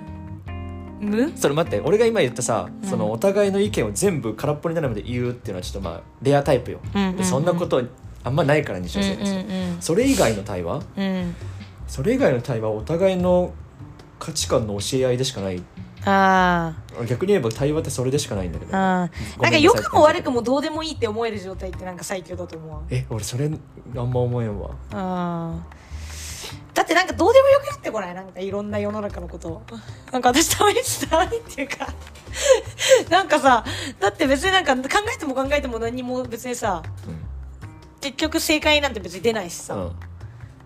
[1.00, 2.90] 無それ待って俺が今言ったさ、うん。
[2.90, 7.16] そのお互いの意見を全部空っぽになるまで言うっていうのはちょっとまあレアタイプよ、うんうんうん。
[7.18, 7.82] でそんなこと
[8.24, 10.82] あんまないから日常うん生それ以外の対話？
[10.98, 11.04] うん。
[11.04, 11.36] うん
[11.88, 13.52] それ以外の対話はお互いの
[14.20, 15.64] 価値観の教え合いでしかない。
[16.06, 16.76] あ
[17.08, 18.78] 逆に言えば対話ってそれでしかないんだけど。
[18.78, 24.70] あんなんか良くも悪くもどうでもいいって思える状態ってなんか最強だと思うえ俺それあんま思えんわ。
[24.92, 25.89] あー
[26.74, 29.62] だってなんかどうでもよくなってこないなんかいろんな世の中のこと
[30.12, 30.80] なんか私たまに
[31.10, 31.88] たまにっていうか。
[33.10, 33.66] なんかさ
[34.00, 34.82] だって別になんか考
[35.14, 36.84] えても考えても何も別にさ
[38.02, 39.92] 結局正解なんて別に出ないしさ、うん、うん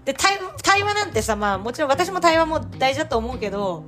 [0.05, 3.84] で対対話なんてさまあもちろん私も対話も大事だと思うけど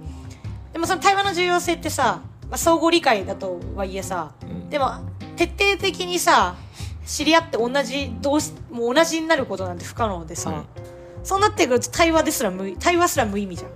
[0.71, 4.69] でもその対話の重要性ってさ、まあ、相互理解だとはいえさうん。
[4.69, 4.93] でも
[5.35, 6.55] 徹底的にさ
[7.05, 10.63] 知り合って同じどうしもう同じになることなんて不可能でさ、
[11.25, 13.71] そうなってくると対話ですら無対話すら無意味じゃん。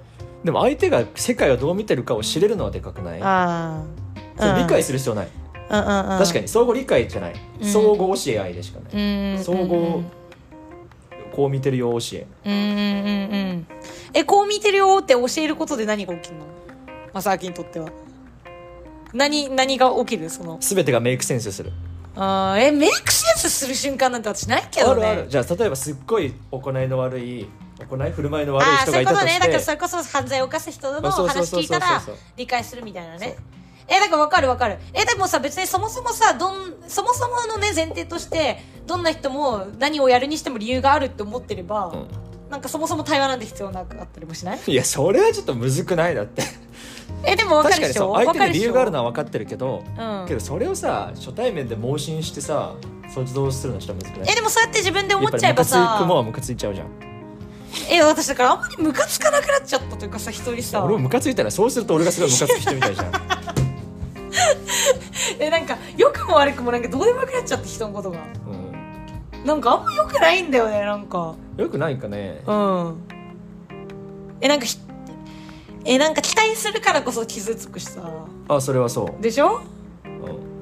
[0.46, 3.20] でも相手が世界をどう見てるかを知れるのはでかくない？
[3.22, 3.84] あ
[4.38, 5.28] それ理解する必要ない、
[5.70, 6.20] うんうんうん。
[6.20, 7.68] 確かに相互理解じゃない、うん。
[7.68, 10.04] 相互教え合いでしかない、にうん相互
[11.32, 12.28] こう見てるよ教え。
[12.46, 13.68] うんうんうんうん。
[14.14, 16.46] えこう見てるよって教えることで何が起きるの？
[17.14, 17.90] まさきにとっては。
[19.14, 20.30] 何何が起きる？
[20.30, 20.58] その。
[20.62, 21.72] 全てがメイクセンスする
[22.22, 25.08] あーえメイクセンスする瞬間なんて私ないけどね。
[25.08, 25.30] あるある。
[25.30, 27.48] じゃあ例えばすっごい行いの悪い
[27.80, 29.26] 行い振る舞いの悪いああ人そういうことね。
[29.26, 32.02] がいたとしてだからそれこそ犯罪を犯す人の話聞いたら
[32.36, 33.38] 理解するみたいなね。
[33.88, 34.80] えだから分かる分かる。
[34.94, 42.08] えでもさ別にそもそもさどんそもそものね前提としてどんな人も何をやるにしても理由があるって思ってれば、うん。
[42.50, 44.60] なんかそもそも対話なんて必要なかったりもしない？
[44.66, 46.16] いやそれはちょっとむずくない？
[46.16, 46.42] だって
[47.26, 48.14] えでも分かるでしょ？
[48.16, 50.26] 相手に理由があるのは分かってるけど、うん。
[50.28, 52.74] けどそれをさ初対面で盲信してさ
[53.14, 54.32] 想像するのはちょっとむずくない？
[54.32, 56.88] えでもそうやって自分で思っちゃえばやっはさムカついちゃうじゃん。
[57.92, 60.84] え私だからあんまりムカつかなくなっちゃったというかさ一人さ。
[60.84, 63.12] 俺もムカついたらそうすると俺がすごいムカつく人みたいじゃん。
[65.40, 68.20] えなんか良くも悪くもなんかどうでもよくなっちゃって人のことが。
[69.44, 71.36] うなんかあんま良くないんだよねなんか。
[71.58, 72.42] んよくないかね。
[72.46, 73.02] うん。
[74.42, 74.78] えなんかひ
[75.92, 78.02] えなんか期待するからこそ傷つくしさ。
[78.48, 79.62] あそれはそでしょ？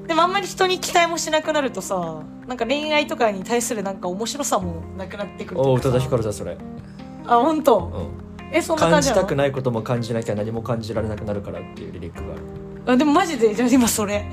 [0.06, 6.56] でもあんまり人に期待もしなくなるとさなんか恋愛とかに対するなんか面白さもなくなってくるおお宇多田ヒカルだそれ、
[7.26, 9.20] あ本当、うん、えそんな感感じなの？
[9.20, 12.42] じたくないことも感じなきゃ何も感じられなくなるからっていうリリックがある。
[12.94, 13.54] あでもマジで？
[13.54, 14.24] じゃあ今それ。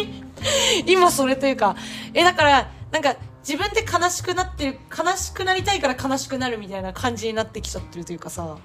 [0.86, 1.76] 今それというか
[2.12, 8.56] えだからなんか自分で悲しくなってる悲しくなりたいから悲しくなるみたいな感じになってきちゃってるというかさ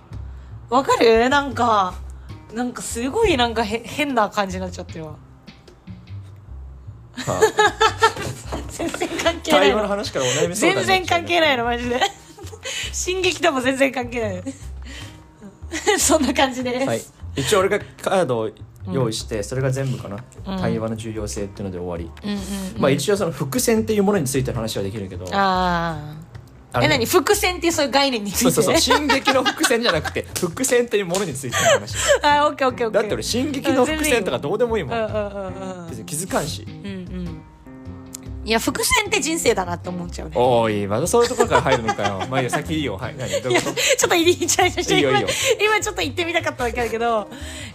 [0.71, 1.29] わかる？
[1.29, 1.93] なんか
[2.53, 5.11] なんかすごいなんかへ変な感じになっちゃってるわ。
[7.17, 7.41] は
[8.69, 11.99] 全然関あ係ない対話のの話からお悩み相談全然関係ないののマジで。
[12.93, 14.43] 進撃とも全然関係ない。
[15.99, 17.01] そんな感じです、はい。
[17.35, 18.49] 一応俺がカードを
[18.91, 20.59] 用意して、それが全部かな、うん。
[20.59, 22.37] 対話の重要性っていうので終わり、うんうん
[22.75, 22.81] うん。
[22.81, 25.25] まあ一応その伏線っていうものについての話はできるけど。
[25.25, 26.30] ああ
[26.73, 27.05] あのえ何？
[27.05, 28.51] 伏線っていうそういう概念について？
[28.51, 28.77] そうそうそう。
[28.77, 31.95] 進撃の伏線じゃなくて伏線っていうものについての話。
[32.23, 33.01] あオッケーオッケーオッケー。
[33.01, 34.97] だって俺進撃の伏線とかどうでもいいもん。
[34.97, 35.89] うんうんうんうん。
[35.89, 36.65] 別に気づかんし。
[36.67, 37.41] うんうん。
[38.43, 40.33] いや伏線って人生だなって思っちゃうね。
[40.35, 42.25] おーいまたそういうところから入るのかよ。
[42.31, 42.97] まあいいよ先いいよ。
[42.97, 43.15] はい。
[43.17, 43.29] 何？
[43.41, 43.73] どういやちょっ
[44.09, 45.27] と入りちゃいました今いいよいいよ。
[45.61, 47.27] 今ちょっと言ってみたかっただけだけど。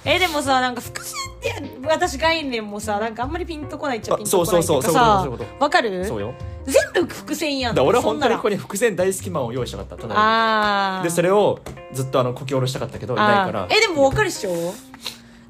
[0.04, 1.14] えでもさなんか伏線
[1.54, 5.28] って私概念もさなんかあんまりピンとこないっちゃあピンとこないっていうかそうそうそうさ
[5.60, 6.04] わかる？
[6.04, 6.34] そうよ。
[6.64, 7.74] 全部伏線やん。
[7.74, 11.60] だ俺は本当にここに伏線大好きマンを用意したかったただああでそれを
[11.92, 13.68] ずっとあのこき下ろしたかったけどいないから。
[13.70, 14.74] えでもわかるっしょ？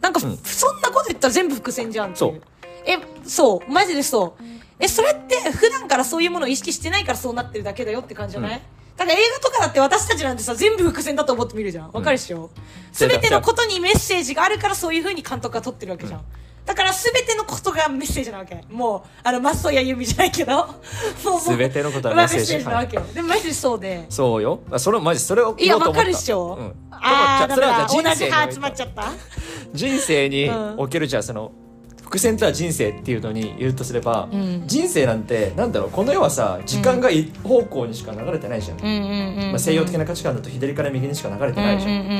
[0.00, 0.36] なんか、うん。
[0.36, 2.40] そんなこと言ったら全部伏線じゃんっていそう。
[2.86, 3.72] えそう。
[3.72, 4.42] マジでそう。
[4.78, 11.90] えそれって普段からそういうものを意識してないからそうなってるだけだよって感じじゃない、うんだから映画とかだって私たちなんてさ全部伏線だと思って見るじゃん。
[11.92, 12.50] わかるっしょ、
[12.92, 16.24] そう全てのことにメッセージがあるからそういう風に監督が撮ってるわけじゃん、
[16.64, 18.64] だから全てのことがメッセージなわけ。
[18.70, 20.56] もうあのマストやユミじゃないけど。
[20.56, 20.62] も
[21.26, 22.96] うもう全てのことはまあメッセージなわけ。
[22.96, 24.06] よでもマジでそうで。
[24.08, 24.60] そうよ。
[24.70, 26.00] あそれマジそれをいやわ言おうと思った。
[26.02, 27.54] かるっしょ、うん、ああだ。
[27.54, 29.12] それはから同じ歯集まっちゃった？
[29.74, 31.52] 人生にうんおけるじゃあその
[32.06, 34.62] 伏線とは人生っていうのに言うとすれば、うん。
[34.66, 42.18] 人生なんてなんだろうこの世はさ時間が一方向にしか流れてないじゃん、うんうんうんうんまあ、西洋的な価値観だと左から右にしか流れてないじゃん、うんうんうん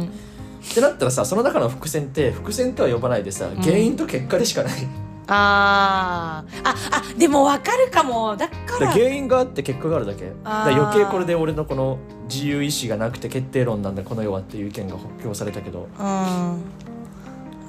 [0.00, 0.04] うん。
[0.04, 4.72] ってなったらさその中の伏線って伏線とは呼ばないでさ原因と結果でしかない、
[5.26, 6.60] あー。
[6.64, 8.34] ああでもわかるかも。
[8.36, 8.86] だから。
[8.86, 10.24] ら原因があって結果があるだけ。
[10.24, 11.98] だ余計これで俺のこの
[12.30, 16.62] 自由意志がなくて決定論なんだこの世はっていう意見が補強されたけど、うん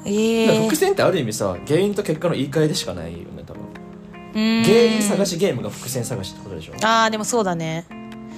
[0.09, 3.61] ええ伏線ってある意味さ原因と結果の言い換えでしかないよね多分。
[4.33, 6.73] 原原因探しゲームが伏線探しってことでしょ？
[6.83, 7.85] ああでもそうだね。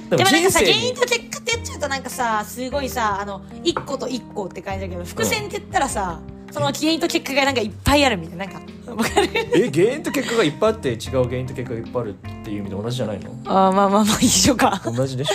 [0.10, 6.20] ででもなんかさ原因と結果って言っちゃうとなんかさすごいさあの一個と一個って感じだけど伏線って言ったらさ、
[6.52, 9.30] その原因と結果がなんかいっぱいあるみたいななんかわかる？
[9.34, 13.32] え原因と結果がいっぱいあって違う原因と結果がいっぱいあるっていう意味で同じじゃないの？
[13.46, 14.82] あーまあまあまあ一緒か。
[14.84, 15.34] 同じでしょ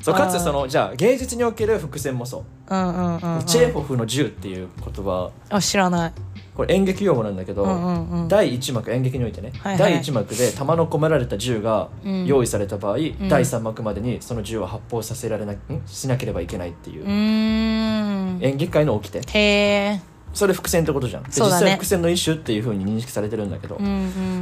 [0.00, 2.74] そうかつそのじゃあ芸術における伏線もそう。
[2.74, 5.30] うんうんうん、うん、チェーホフの銃っていう言葉。
[5.50, 6.12] あ知らない。
[6.54, 8.28] これ演劇用語なんだけど、うんうんうん。
[8.28, 9.78] 第1幕演劇においてね、はいはい。
[9.78, 12.26] 第1幕で弾の込められた銃がうん。
[12.26, 13.28] 用意された場合、ん。
[13.28, 17.04] 第3幕までにその銃を発砲させられな、んしなければいけないっていう。
[17.06, 19.20] 演劇界の掟。
[19.20, 21.22] へえそれ伏線ってことじゃん。
[21.22, 21.62] でそうだね。
[21.62, 23.86] 実際伏線の一種っていうふうに認識されてるんだけど、うん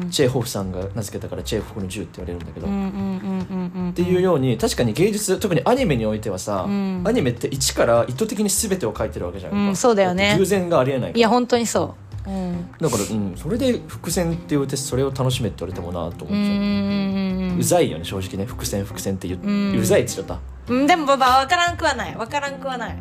[0.02, 0.10] うん。
[0.10, 3.92] チェーホフさんが名付けたからチェーホフの銃って言われるんだけど、うんうんっうんうんうん。
[3.92, 7.02] ていうように確かに芸術特にアニメにおいてはさ、うん。
[7.06, 9.52] アニメって一から意図的に全てを書いてるわけじゃん。
[9.52, 10.30] か、うんそうだよね。
[10.30, 11.18] って偶然がありえないから。
[11.18, 11.94] いや本当にそ
[12.26, 12.30] う。
[12.30, 12.70] うん。
[12.80, 17.58] だから、うん、それで伏線って言うてそれを楽しめって言われてもなと思っちゃう、うんうん。
[17.58, 18.44] うざいよね正直ね。
[18.44, 19.78] 伏線伏線って言う,、うん。
[19.78, 22.14] うざいって言っちゃったうんでもまあ分からんくはない。
[22.14, 22.96] 分からんくはない。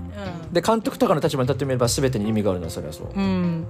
[0.52, 3.68] で監督とかの立場に立ってみれば全てに意味があるのはそれはそう、うん、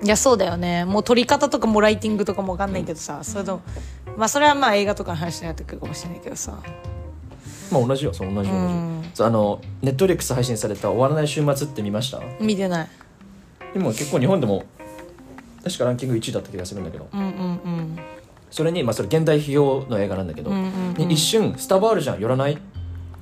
[0.00, 0.84] うん、いやそうだよね。
[0.84, 3.60] もう撮り方とかもライティングとかも分かんないけどさ、それと
[4.16, 6.58] まあそれはまあ映画とかの話になってくるかもしれないけどさ。
[7.70, 9.04] まあ同じよそう同じ同じ、うん。
[9.14, 12.20] そうあのネットフリックス配信された「終わらない週末」って見ました？
[12.40, 12.88] 見てない。
[13.74, 14.64] 今結構日本でも
[15.64, 17.08] 確かランキング1位だった気がするんだけど。
[17.12, 17.98] うんうんうん。
[18.50, 20.64] それに、まあ、それ現代批評の映画なんだけど、うんうん
[20.98, 21.08] うん。
[21.08, 22.20] に一瞬スタバあるじゃん。
[22.20, 22.58] 寄らない？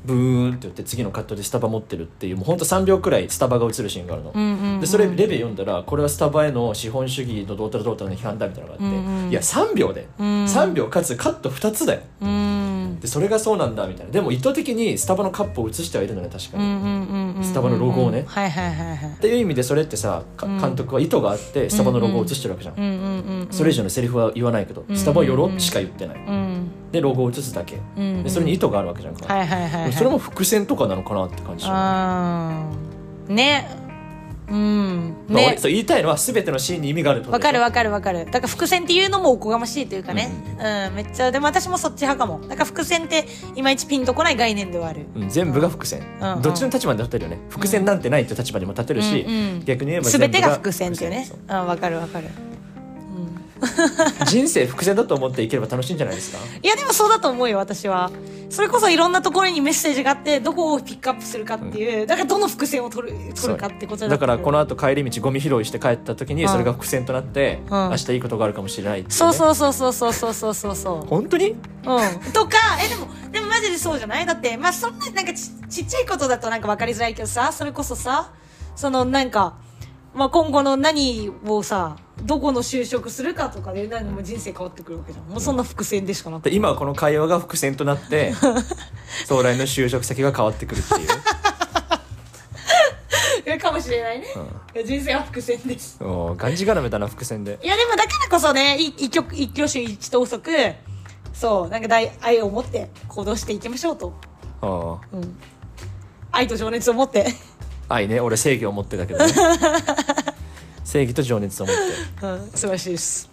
[0.04, 9.24] ブーンって言って次のカットでスタバ持ってるっていうもうほんと3秒くらいスタバが映るシーンがあるの、うんうんうんでそれレビュー読んだらこれはスタバへの資本主義のどうたらどうたらの批判だみたいなのがあって、うん。
[9.24, 10.26] うんいや3秒で、うん。
[10.44, 12.00] 3秒かつカット2つだよ。
[12.22, 12.98] うん。
[13.00, 14.12] でそれがそうなんだみたいな。
[14.12, 18.24] でも意図的にスタバのカップを映してはいるのね確かに、うんうんうんうんスタバのロゴをね。
[18.26, 19.10] はいはいはいはい。
[19.10, 26.70] っていう意味でそれってさ監督は意図があってスタバのロゴを映してるわけじゃん、うんうんうんうんそれ以上のセリフは言わないけど、うんスタバ寄ろしか言ってない、うん。
[26.92, 33.32] でロゴを映すだけ、うんでそれに意図があるわけじゃんか、はいはいはいはいそれも伏線とかなのかなって感じあー。
[33.32, 33.80] ね。
[34.50, 35.14] うん。
[35.28, 35.56] ね。
[35.58, 38.26] そう言いたいのは全てのシーンに意味があるわかるわかるわかる。
[38.26, 40.30] だから伏線っていうのもおこがましいというかね。
[40.58, 41.30] うん、めっちゃ。
[41.30, 42.40] でも私もそっち派かも。
[42.48, 45.06] だから伏線っていまいちピンとこない概念ではある。
[45.14, 46.42] うん、全部が伏線、うんうん。
[46.42, 47.38] どっちの立場に立てるよね。
[47.48, 49.64] 伏線なんてないって立場にも立てるし、うんうん。
[49.64, 51.26] 逆に言えば全てが部伏線っていうね。
[51.28, 51.38] そう。
[51.48, 52.28] うんわかるわかる
[54.26, 56.38] 人生伏線だと思っていければ楽しいんじゃないですか？
[56.62, 58.10] いやでもそうだと思うよ私は。
[58.48, 66.48] それこそいろんなところにメッセージがあってどこをピックアップするかっていう、だからどの伏線を取る取るかってことだからこの後後帰り道ゴミ拾いして帰った時にうん。
[66.48, 67.90] それが伏線となって、うん。
[67.90, 69.06] 明日いいことがあるかもしれないね。
[69.08, 71.50] そうそうそうそうそうそうそうそうそう本当に？
[71.50, 71.56] うん、
[72.32, 74.26] とかえでもでもマジでそうじゃない？
[74.26, 78.32] だってまあそんななんかちちっちゃいことだとなんか分かりづらいけどさそれこそさ
[78.74, 79.54] そのなんか、
[80.12, 85.26] まあ、今後の何をさどこの就職するかとかで何も人生変わってくるわけじゃん。
[85.26, 86.50] もうそんな伏線でしかなくて。
[86.50, 88.32] で今はこの会話が伏線となって
[89.28, 91.06] 将来の就職先が変わってくるっていう、
[93.46, 94.26] いやかもしれないね、
[94.74, 95.96] いや人生は伏線です。
[96.00, 97.58] うん、おーがんじがらめだな伏線で。
[97.62, 100.50] いやでもだからこそねい一挙一挙手一投足
[101.32, 104.12] そうなんか大愛を持って行動していきましょうと、
[104.60, 104.98] あー。
[105.12, 105.38] うん、
[106.32, 107.32] 愛と情熱を持って
[107.90, 108.20] 愛ね。
[108.20, 109.32] 俺正義を持ってたけどね。
[110.84, 112.26] 正義と情熱を持って。
[112.26, 113.28] うん素晴らしいです。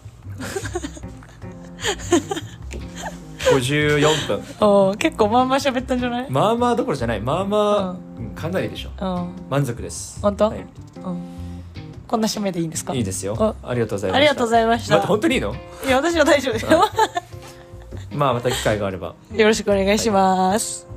[3.52, 4.44] 54分。
[4.60, 6.26] おー結構まあまあ喋ったんじゃない？
[6.30, 7.22] まあまあどころじゃない。
[7.22, 8.30] まあまあ、うん。
[8.36, 9.06] かなりでしょう。
[9.22, 9.30] ん。
[9.50, 10.20] 満足です。
[10.22, 10.50] 本当？
[10.50, 10.68] はい、うん。
[12.08, 12.94] こんな締めでいいんですか？
[12.94, 13.36] いいですよ。
[13.40, 14.18] あありがとうございました。
[14.18, 14.96] ありがとうございました。
[14.96, 15.56] 待って本当にいいの？
[15.86, 16.54] いや私は大丈夫。
[16.54, 16.84] ですよ
[18.14, 19.14] まあまた機会があれば。
[19.34, 20.88] よろしくお願いします、